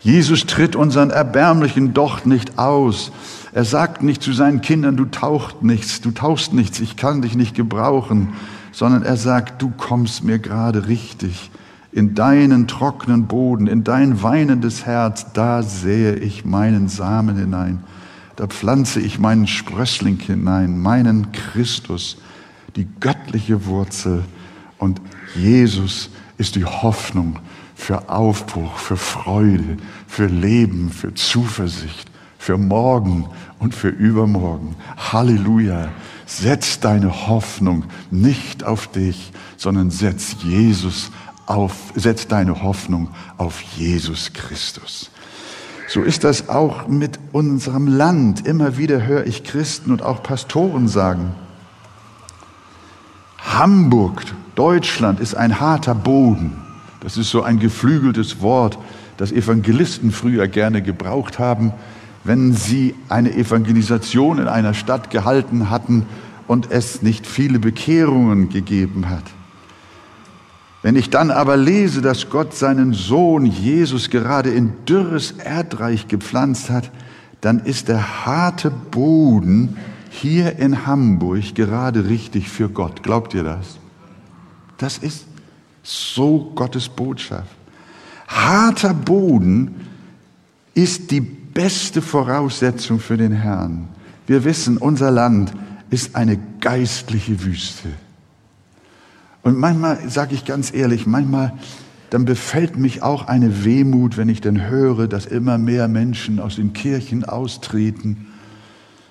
Jesus 0.00 0.46
tritt 0.46 0.76
unseren 0.76 1.10
erbärmlichen 1.10 1.92
Docht 1.92 2.26
nicht 2.26 2.58
aus. 2.58 3.10
Er 3.52 3.64
sagt 3.64 4.02
nicht 4.02 4.22
zu 4.22 4.32
seinen 4.32 4.60
Kindern, 4.60 4.96
du 4.96 5.06
taucht 5.06 5.62
nichts, 5.62 6.00
du 6.00 6.12
tauchst 6.12 6.52
nichts, 6.52 6.80
ich 6.80 6.96
kann 6.96 7.22
dich 7.22 7.34
nicht 7.34 7.54
gebrauchen, 7.54 8.34
sondern 8.72 9.02
er 9.02 9.16
sagt, 9.16 9.60
du 9.60 9.72
kommst 9.76 10.22
mir 10.22 10.38
gerade 10.38 10.86
richtig. 10.86 11.50
In 11.90 12.14
deinen 12.14 12.68
trockenen 12.68 13.26
Boden, 13.26 13.66
in 13.66 13.82
dein 13.82 14.22
weinendes 14.22 14.86
Herz, 14.86 15.32
da 15.32 15.62
sähe 15.62 16.14
ich 16.14 16.44
meinen 16.44 16.88
Samen 16.88 17.36
hinein. 17.36 17.82
Da 18.36 18.46
pflanze 18.46 19.00
ich 19.00 19.18
meinen 19.18 19.48
Sprössling 19.48 20.20
hinein, 20.20 20.78
meinen 20.78 21.32
Christus, 21.32 22.18
die 22.76 22.86
göttliche 23.00 23.66
Wurzel. 23.66 24.22
Und 24.78 25.00
Jesus 25.34 26.10
ist 26.36 26.54
die 26.54 26.64
Hoffnung 26.64 27.40
für 27.78 28.10
Aufbruch, 28.10 28.76
für 28.76 28.96
Freude, 28.96 29.76
für 30.08 30.26
Leben, 30.26 30.90
für 30.90 31.14
Zuversicht, 31.14 32.10
für 32.36 32.58
morgen 32.58 33.30
und 33.60 33.72
für 33.72 33.88
übermorgen. 33.88 34.74
Halleluja. 35.12 35.88
Setz 36.26 36.80
deine 36.80 37.28
Hoffnung 37.28 37.84
nicht 38.10 38.64
auf 38.64 38.88
dich, 38.88 39.32
sondern 39.56 39.90
setz 39.90 40.36
Jesus 40.42 41.12
auf, 41.46 41.72
setz 41.94 42.26
deine 42.26 42.62
Hoffnung 42.62 43.10
auf 43.38 43.62
Jesus 43.62 44.32
Christus. 44.34 45.10
So 45.88 46.02
ist 46.02 46.24
das 46.24 46.48
auch 46.48 46.88
mit 46.88 47.18
unserem 47.32 47.86
Land. 47.86 48.44
Immer 48.46 48.76
wieder 48.76 49.06
höre 49.06 49.24
ich 49.24 49.44
Christen 49.44 49.92
und 49.92 50.02
auch 50.02 50.22
Pastoren 50.22 50.88
sagen, 50.88 51.32
Hamburg, 53.38 54.24
Deutschland 54.56 55.20
ist 55.20 55.36
ein 55.36 55.60
harter 55.60 55.94
Boden. 55.94 56.67
Das 57.00 57.16
ist 57.16 57.30
so 57.30 57.42
ein 57.42 57.58
geflügeltes 57.58 58.40
Wort, 58.40 58.78
das 59.16 59.32
Evangelisten 59.32 60.10
früher 60.10 60.48
gerne 60.48 60.82
gebraucht 60.82 61.38
haben, 61.38 61.72
wenn 62.24 62.52
sie 62.52 62.94
eine 63.08 63.34
Evangelisation 63.34 64.38
in 64.38 64.48
einer 64.48 64.74
Stadt 64.74 65.10
gehalten 65.10 65.70
hatten 65.70 66.06
und 66.46 66.70
es 66.70 67.02
nicht 67.02 67.26
viele 67.26 67.58
Bekehrungen 67.58 68.48
gegeben 68.48 69.08
hat. 69.08 69.24
Wenn 70.82 70.96
ich 70.96 71.10
dann 71.10 71.30
aber 71.30 71.56
lese, 71.56 72.02
dass 72.02 72.30
Gott 72.30 72.54
seinen 72.54 72.92
Sohn 72.94 73.44
Jesus 73.46 74.10
gerade 74.10 74.50
in 74.50 74.72
dürres 74.86 75.32
Erdreich 75.32 76.08
gepflanzt 76.08 76.70
hat, 76.70 76.90
dann 77.40 77.60
ist 77.60 77.88
der 77.88 78.26
harte 78.26 78.70
Boden 78.70 79.76
hier 80.10 80.58
in 80.58 80.86
Hamburg 80.86 81.54
gerade 81.54 82.08
richtig 82.08 82.48
für 82.48 82.68
Gott. 82.68 83.02
Glaubt 83.02 83.34
ihr 83.34 83.44
das? 83.44 83.78
Das 84.78 84.98
ist 84.98 85.27
so 85.88 86.52
Gottes 86.54 86.88
Botschaft. 86.88 87.50
Harter 88.26 88.92
Boden 88.92 89.86
ist 90.74 91.10
die 91.10 91.22
beste 91.22 92.02
Voraussetzung 92.02 93.00
für 93.00 93.16
den 93.16 93.32
Herrn. 93.32 93.88
Wir 94.26 94.44
wissen, 94.44 94.76
unser 94.76 95.10
Land 95.10 95.52
ist 95.88 96.14
eine 96.14 96.38
geistliche 96.60 97.42
Wüste. 97.42 97.88
Und 99.42 99.58
manchmal, 99.58 100.10
sage 100.10 100.34
ich 100.34 100.44
ganz 100.44 100.74
ehrlich, 100.74 101.06
manchmal, 101.06 101.54
dann 102.10 102.26
befällt 102.26 102.76
mich 102.76 103.02
auch 103.02 103.26
eine 103.26 103.64
Wehmut, 103.64 104.18
wenn 104.18 104.28
ich 104.28 104.42
dann 104.42 104.68
höre, 104.68 105.08
dass 105.08 105.24
immer 105.24 105.56
mehr 105.56 105.88
Menschen 105.88 106.38
aus 106.38 106.56
den 106.56 106.74
Kirchen 106.74 107.24
austreten, 107.24 108.26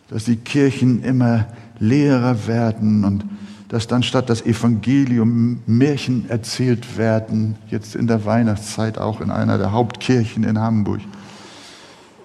dass 0.09 0.25
die 0.25 0.37
Kirchen 0.37 1.03
immer 1.03 1.47
leerer 1.79 2.45
werden 2.45 3.03
und 3.03 3.25
dass 3.69 3.87
dann 3.87 4.03
statt 4.03 4.29
das 4.29 4.45
Evangelium 4.45 5.61
Märchen 5.65 6.29
erzählt 6.29 6.97
werden, 6.97 7.55
jetzt 7.69 7.95
in 7.95 8.07
der 8.07 8.25
Weihnachtszeit 8.25 8.97
auch 8.97 9.21
in 9.21 9.29
einer 9.29 9.57
der 9.57 9.71
Hauptkirchen 9.71 10.43
in 10.43 10.59
Hamburg. 10.59 11.01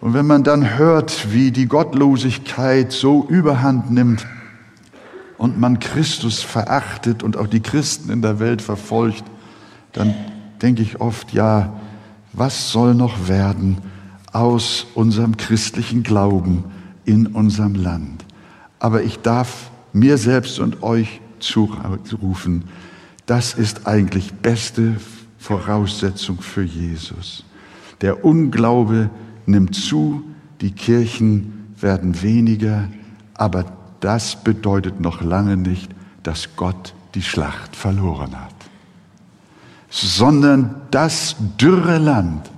Und 0.00 0.14
wenn 0.14 0.26
man 0.26 0.44
dann 0.44 0.78
hört, 0.78 1.32
wie 1.32 1.50
die 1.50 1.66
Gottlosigkeit 1.66 2.92
so 2.92 3.24
überhand 3.28 3.90
nimmt, 3.90 4.26
und 5.42 5.58
man 5.58 5.80
Christus 5.80 6.40
verachtet 6.40 7.24
und 7.24 7.36
auch 7.36 7.48
die 7.48 7.58
Christen 7.58 8.12
in 8.12 8.22
der 8.22 8.38
Welt 8.38 8.62
verfolgt, 8.62 9.24
dann 9.92 10.14
denke 10.62 10.82
ich 10.82 11.00
oft, 11.00 11.32
ja, 11.32 11.72
was 12.32 12.70
soll 12.70 12.94
noch 12.94 13.26
werden 13.26 13.78
aus 14.32 14.86
unserem 14.94 15.36
christlichen 15.36 16.04
Glauben 16.04 16.62
in 17.04 17.26
unserem 17.26 17.74
Land? 17.74 18.24
Aber 18.78 19.02
ich 19.02 19.18
darf 19.18 19.72
mir 19.92 20.16
selbst 20.16 20.60
und 20.60 20.84
euch 20.84 21.20
zurufen, 21.42 22.64
das 23.26 23.54
ist 23.54 23.86
eigentlich 23.86 24.32
beste 24.34 24.96
Voraussetzung 25.38 26.40
für 26.40 26.62
Jesus. 26.62 27.44
Der 28.00 28.24
Unglaube 28.24 29.10
nimmt 29.46 29.74
zu, 29.74 30.24
die 30.60 30.72
Kirchen 30.72 31.74
werden 31.80 32.22
weniger, 32.22 32.88
aber 33.34 33.64
das 34.00 34.42
bedeutet 34.42 35.00
noch 35.00 35.20
lange 35.20 35.56
nicht, 35.56 35.90
dass 36.22 36.56
Gott 36.56 36.94
die 37.14 37.22
Schlacht 37.22 37.76
verloren 37.76 38.38
hat, 38.38 38.54
sondern 39.90 40.74
das 40.90 41.36
dürre 41.58 41.98
Land 41.98 42.50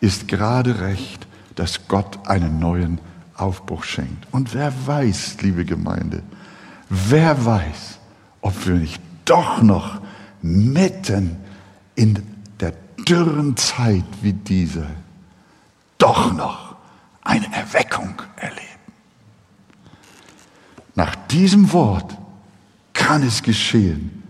ist 0.00 0.28
gerade 0.28 0.80
recht, 0.80 1.26
dass 1.54 1.88
Gott 1.88 2.26
einen 2.28 2.58
neuen 2.58 3.00
Aufbruch 3.34 3.84
schenkt. 3.84 4.26
Und 4.32 4.54
wer 4.54 4.72
weiß, 4.86 5.38
liebe 5.42 5.64
Gemeinde, 5.64 6.22
wer 6.88 7.44
weiß, 7.44 7.97
ob 8.40 8.66
wir 8.66 8.74
nicht 8.74 9.00
doch 9.24 9.62
noch 9.62 10.00
mitten 10.42 11.36
in 11.94 12.22
der 12.60 12.72
dürren 13.06 13.56
Zeit 13.56 14.04
wie 14.22 14.32
diese 14.32 14.86
doch 15.98 16.32
noch 16.32 16.76
eine 17.22 17.52
Erweckung 17.52 18.22
erleben. 18.36 18.62
Nach 20.94 21.14
diesem 21.26 21.72
Wort 21.72 22.16
kann 22.92 23.22
es 23.22 23.42
geschehen, 23.42 24.22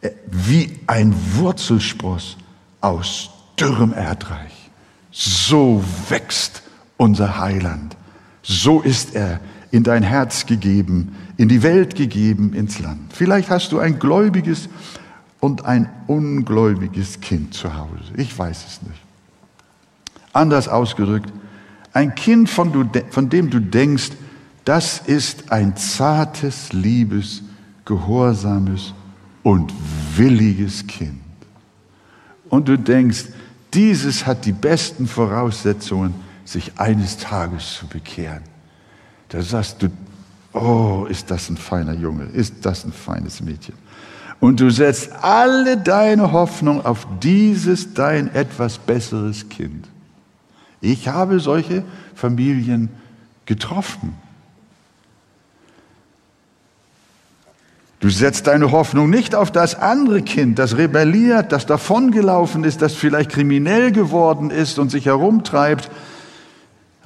äh, 0.00 0.10
wie 0.26 0.78
ein 0.86 1.14
Wurzelspross 1.34 2.36
aus 2.80 3.30
dürrem 3.58 3.92
Erdreich. 3.92 4.70
So 5.10 5.82
wächst 6.08 6.62
unser 6.96 7.38
Heiland. 7.38 7.96
So 8.42 8.80
ist 8.80 9.14
er 9.14 9.40
in 9.70 9.82
dein 9.82 10.02
Herz 10.02 10.46
gegeben, 10.46 11.16
in 11.38 11.48
die 11.48 11.62
Welt 11.62 11.94
gegeben, 11.94 12.52
ins 12.52 12.80
Land. 12.80 13.12
Vielleicht 13.14 13.48
hast 13.48 13.72
du 13.72 13.78
ein 13.78 13.98
gläubiges 13.98 14.68
und 15.40 15.64
ein 15.64 15.88
ungläubiges 16.08 17.20
Kind 17.20 17.54
zu 17.54 17.74
Hause. 17.74 18.12
Ich 18.16 18.36
weiß 18.36 18.66
es 18.66 18.82
nicht. 18.82 19.00
Anders 20.32 20.68
ausgedrückt, 20.68 21.32
ein 21.92 22.14
Kind, 22.14 22.50
von, 22.50 22.72
du, 22.72 22.84
von 23.10 23.30
dem 23.30 23.50
du 23.50 23.60
denkst, 23.60 24.10
das 24.64 24.98
ist 24.98 25.50
ein 25.50 25.76
zartes, 25.76 26.72
liebes, 26.72 27.42
gehorsames 27.84 28.92
und 29.42 29.72
williges 30.16 30.86
Kind. 30.86 31.20
Und 32.50 32.68
du 32.68 32.76
denkst, 32.76 33.26
dieses 33.72 34.26
hat 34.26 34.44
die 34.44 34.52
besten 34.52 35.06
Voraussetzungen, 35.06 36.14
sich 36.44 36.72
eines 36.78 37.18
Tages 37.18 37.74
zu 37.74 37.86
bekehren. 37.86 38.42
Da 39.28 39.42
sagst 39.42 39.82
du, 39.82 39.88
oh, 40.60 41.06
ist 41.08 41.30
das 41.30 41.48
ein 41.50 41.56
feiner 41.56 41.94
Junge, 41.94 42.24
ist 42.24 42.54
das 42.62 42.84
ein 42.84 42.92
feines 42.92 43.40
Mädchen. 43.40 43.74
Und 44.40 44.60
du 44.60 44.70
setzt 44.70 45.10
alle 45.22 45.76
deine 45.76 46.32
Hoffnung 46.32 46.84
auf 46.84 47.06
dieses 47.22 47.94
dein 47.94 48.32
etwas 48.34 48.78
besseres 48.78 49.48
Kind. 49.48 49.88
Ich 50.80 51.08
habe 51.08 51.40
solche 51.40 51.82
Familien 52.14 52.88
getroffen. 53.46 54.14
Du 58.00 58.10
setzt 58.10 58.46
deine 58.46 58.70
Hoffnung 58.70 59.10
nicht 59.10 59.34
auf 59.34 59.50
das 59.50 59.74
andere 59.74 60.22
Kind, 60.22 60.60
das 60.60 60.76
rebelliert, 60.76 61.50
das 61.50 61.66
davongelaufen 61.66 62.62
ist, 62.62 62.80
das 62.80 62.94
vielleicht 62.94 63.30
kriminell 63.30 63.90
geworden 63.90 64.50
ist 64.50 64.78
und 64.78 64.90
sich 64.90 65.06
herumtreibt. 65.06 65.90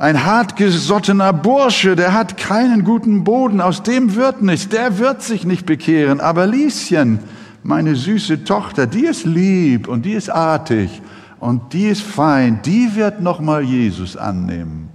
Ein 0.02 0.24
hartgesottener 0.24 1.32
Bursche, 1.32 1.94
der 1.94 2.12
hat 2.12 2.36
keinen 2.36 2.82
guten 2.82 3.22
Boden, 3.22 3.60
aus 3.60 3.84
dem 3.84 4.16
wird 4.16 4.42
nichts, 4.42 4.68
der 4.68 4.98
wird 4.98 5.22
sich 5.22 5.44
nicht 5.44 5.64
bekehren. 5.64 6.20
Aber 6.20 6.44
Lieschen, 6.44 7.20
meine 7.62 7.94
süße 7.94 8.42
Tochter, 8.42 8.88
die 8.88 9.04
ist 9.04 9.24
lieb 9.24 9.86
und 9.86 10.04
die 10.04 10.14
ist 10.14 10.28
artig 10.28 11.00
und 11.38 11.72
die 11.72 11.86
ist 11.86 12.02
fein, 12.02 12.60
die 12.62 12.96
wird 12.96 13.20
nochmal 13.20 13.62
Jesus 13.62 14.16
annehmen. 14.16 14.88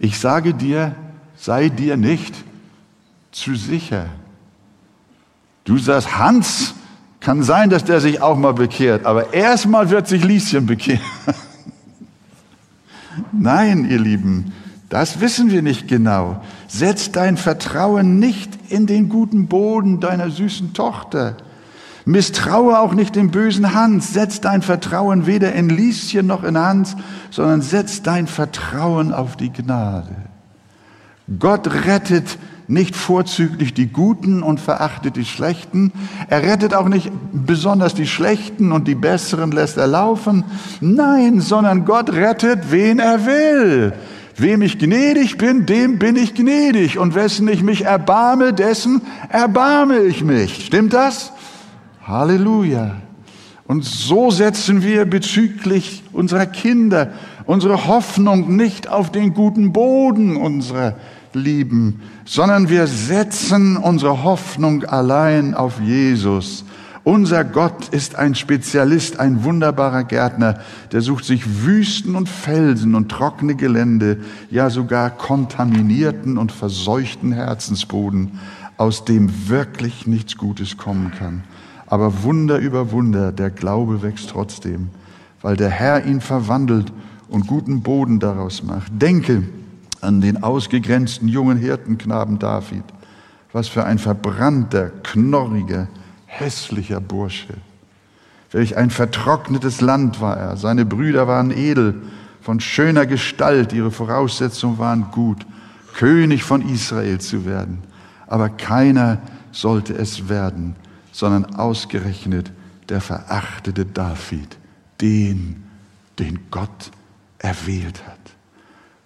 Ich 0.00 0.18
sage 0.18 0.54
dir, 0.54 0.96
sei 1.36 1.68
dir 1.68 1.96
nicht 1.96 2.34
zu 3.30 3.54
sicher. 3.54 4.06
Du 5.62 5.78
sagst, 5.78 6.18
Hans, 6.18 6.74
kann 7.20 7.44
sein, 7.44 7.70
dass 7.70 7.84
der 7.84 8.00
sich 8.00 8.20
auch 8.20 8.36
mal 8.36 8.54
bekehrt, 8.54 9.06
aber 9.06 9.32
erstmal 9.32 9.90
wird 9.90 10.08
sich 10.08 10.24
Lieschen 10.24 10.66
bekehren. 10.66 11.00
Nein, 13.32 13.88
ihr 13.88 14.00
Lieben, 14.00 14.52
das 14.88 15.20
wissen 15.20 15.50
wir 15.50 15.62
nicht 15.62 15.88
genau. 15.88 16.42
Setz 16.66 17.12
dein 17.12 17.36
Vertrauen 17.36 18.18
nicht 18.18 18.50
in 18.70 18.86
den 18.86 19.08
guten 19.08 19.46
Boden 19.48 20.00
deiner 20.00 20.30
süßen 20.30 20.72
Tochter. 20.72 21.36
Misstraue 22.06 22.78
auch 22.78 22.94
nicht 22.94 23.16
dem 23.16 23.30
bösen 23.30 23.74
Hans. 23.74 24.14
Setz 24.14 24.40
dein 24.40 24.62
Vertrauen 24.62 25.26
weder 25.26 25.52
in 25.52 25.68
Lieschen 25.68 26.26
noch 26.26 26.42
in 26.42 26.56
Hans, 26.56 26.96
sondern 27.30 27.60
setz 27.60 28.02
dein 28.02 28.26
Vertrauen 28.26 29.12
auf 29.12 29.36
die 29.36 29.52
Gnade. 29.52 30.16
Gott 31.38 31.84
rettet 31.84 32.38
nicht 32.68 32.94
vorzüglich 32.94 33.72
die 33.72 33.86
Guten 33.86 34.42
und 34.42 34.60
verachtet 34.60 35.16
die 35.16 35.24
Schlechten. 35.24 35.92
Er 36.28 36.42
rettet 36.42 36.74
auch 36.74 36.88
nicht 36.88 37.10
besonders 37.32 37.94
die 37.94 38.06
Schlechten 38.06 38.72
und 38.72 38.86
die 38.86 38.94
Besseren 38.94 39.50
lässt 39.50 39.78
er 39.78 39.86
laufen. 39.86 40.44
Nein, 40.80 41.40
sondern 41.40 41.86
Gott 41.86 42.12
rettet, 42.12 42.70
wen 42.70 42.98
er 42.98 43.24
will. 43.24 43.94
Wem 44.36 44.62
ich 44.62 44.78
gnädig 44.78 45.38
bin, 45.38 45.66
dem 45.66 45.98
bin 45.98 46.14
ich 46.14 46.34
gnädig. 46.34 46.98
Und 46.98 47.14
wessen 47.14 47.48
ich 47.48 47.62
mich 47.62 47.86
erbarme, 47.86 48.52
dessen 48.52 49.00
erbarme 49.30 50.00
ich 50.00 50.22
mich. 50.22 50.66
Stimmt 50.66 50.92
das? 50.92 51.32
Halleluja. 52.06 52.96
Und 53.66 53.84
so 53.84 54.30
setzen 54.30 54.82
wir 54.82 55.06
bezüglich 55.06 56.04
unserer 56.12 56.46
Kinder 56.46 57.12
unsere 57.48 57.86
Hoffnung 57.86 58.56
nicht 58.56 58.88
auf 58.88 59.10
den 59.10 59.32
guten 59.32 59.72
Boden 59.72 60.36
unserer 60.36 60.96
Lieben, 61.34 62.00
sondern 62.24 62.68
wir 62.68 62.86
setzen 62.86 63.76
unsere 63.76 64.22
Hoffnung 64.22 64.84
allein 64.84 65.54
auf 65.54 65.80
Jesus. 65.80 66.64
Unser 67.04 67.42
Gott 67.44 67.88
ist 67.88 68.16
ein 68.16 68.34
Spezialist, 68.34 69.18
ein 69.18 69.42
wunderbarer 69.42 70.04
Gärtner, 70.04 70.60
der 70.92 71.00
sucht 71.00 71.24
sich 71.24 71.64
Wüsten 71.64 72.16
und 72.16 72.28
Felsen 72.28 72.94
und 72.94 73.08
trockene 73.08 73.54
Gelände, 73.54 74.18
ja 74.50 74.68
sogar 74.68 75.08
kontaminierten 75.10 76.36
und 76.36 76.52
verseuchten 76.52 77.32
Herzensboden, 77.32 78.38
aus 78.76 79.06
dem 79.06 79.48
wirklich 79.48 80.06
nichts 80.06 80.36
Gutes 80.36 80.76
kommen 80.76 81.12
kann. 81.18 81.44
Aber 81.86 82.22
Wunder 82.24 82.58
über 82.58 82.92
Wunder, 82.92 83.32
der 83.32 83.48
Glaube 83.48 84.02
wächst 84.02 84.28
trotzdem, 84.28 84.90
weil 85.40 85.56
der 85.56 85.70
Herr 85.70 86.04
ihn 86.04 86.20
verwandelt 86.20 86.92
und 87.28 87.46
guten 87.46 87.80
Boden 87.80 88.20
daraus 88.20 88.62
macht. 88.62 88.92
Denke 89.00 89.44
an 90.00 90.20
den 90.20 90.42
ausgegrenzten 90.42 91.28
jungen 91.28 91.58
Hirtenknaben 91.58 92.38
David. 92.38 92.84
Was 93.52 93.68
für 93.68 93.84
ein 93.84 93.98
verbrannter, 93.98 94.90
knorriger, 95.02 95.88
hässlicher 96.26 97.00
Bursche. 97.00 97.54
Welch 98.50 98.76
ein 98.76 98.90
vertrocknetes 98.90 99.80
Land 99.80 100.20
war 100.20 100.36
er. 100.36 100.56
Seine 100.56 100.84
Brüder 100.84 101.26
waren 101.26 101.50
edel, 101.50 102.02
von 102.40 102.60
schöner 102.60 103.04
Gestalt, 103.04 103.72
ihre 103.72 103.90
Voraussetzungen 103.90 104.78
waren 104.78 105.10
gut, 105.10 105.44
König 105.94 106.44
von 106.44 106.66
Israel 106.66 107.20
zu 107.20 107.44
werden. 107.44 107.82
Aber 108.26 108.48
keiner 108.48 109.18
sollte 109.52 109.94
es 109.94 110.28
werden, 110.28 110.76
sondern 111.12 111.56
ausgerechnet 111.56 112.50
der 112.88 113.00
verachtete 113.00 113.84
David, 113.84 114.56
den, 115.00 115.64
den 116.18 116.38
Gott 116.50 116.90
erwählt 117.38 118.02
hat. 118.06 118.17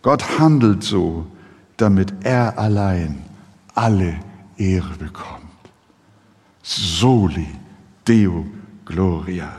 Gott 0.02 0.38
handelt 0.38 0.82
so, 0.82 1.26
damit 1.76 2.12
er 2.24 2.58
allein 2.58 3.22
alle 3.74 4.14
Ehre 4.56 4.94
bekommt. 4.98 5.42
Soli 6.62 7.48
Deo 8.06 8.46
Gloria. 8.84 9.52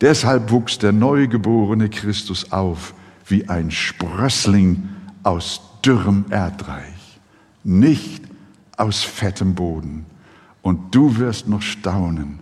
Deshalb 0.00 0.50
wuchs 0.50 0.78
der 0.78 0.92
neugeborene 0.92 1.88
Christus 1.88 2.50
auf 2.52 2.94
wie 3.26 3.48
ein 3.48 3.70
Sprössling 3.70 4.88
aus 5.22 5.60
dürrem 5.84 6.24
Erdreich, 6.30 7.20
nicht 7.64 8.24
aus 8.76 9.02
fettem 9.02 9.54
Boden. 9.54 10.06
Und 10.62 10.94
du 10.94 11.16
wirst 11.18 11.48
noch 11.48 11.62
staunen, 11.62 12.38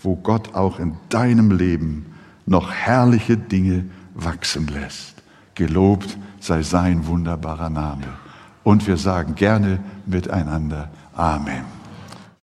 wo 0.00 0.16
Gott 0.16 0.54
auch 0.54 0.78
in 0.78 0.96
deinem 1.08 1.50
Leben 1.50 2.06
noch 2.46 2.72
herrliche 2.72 3.36
Dinge 3.36 3.84
wachsen 4.14 4.66
lässt. 4.68 5.22
Gelobt 5.54 6.16
sei 6.44 6.62
sein 6.62 7.06
wunderbarer 7.06 7.70
Name. 7.70 8.04
Und 8.62 8.86
wir 8.86 8.96
sagen 8.96 9.34
gerne 9.34 9.78
miteinander 10.06 10.90
Amen. 11.14 11.73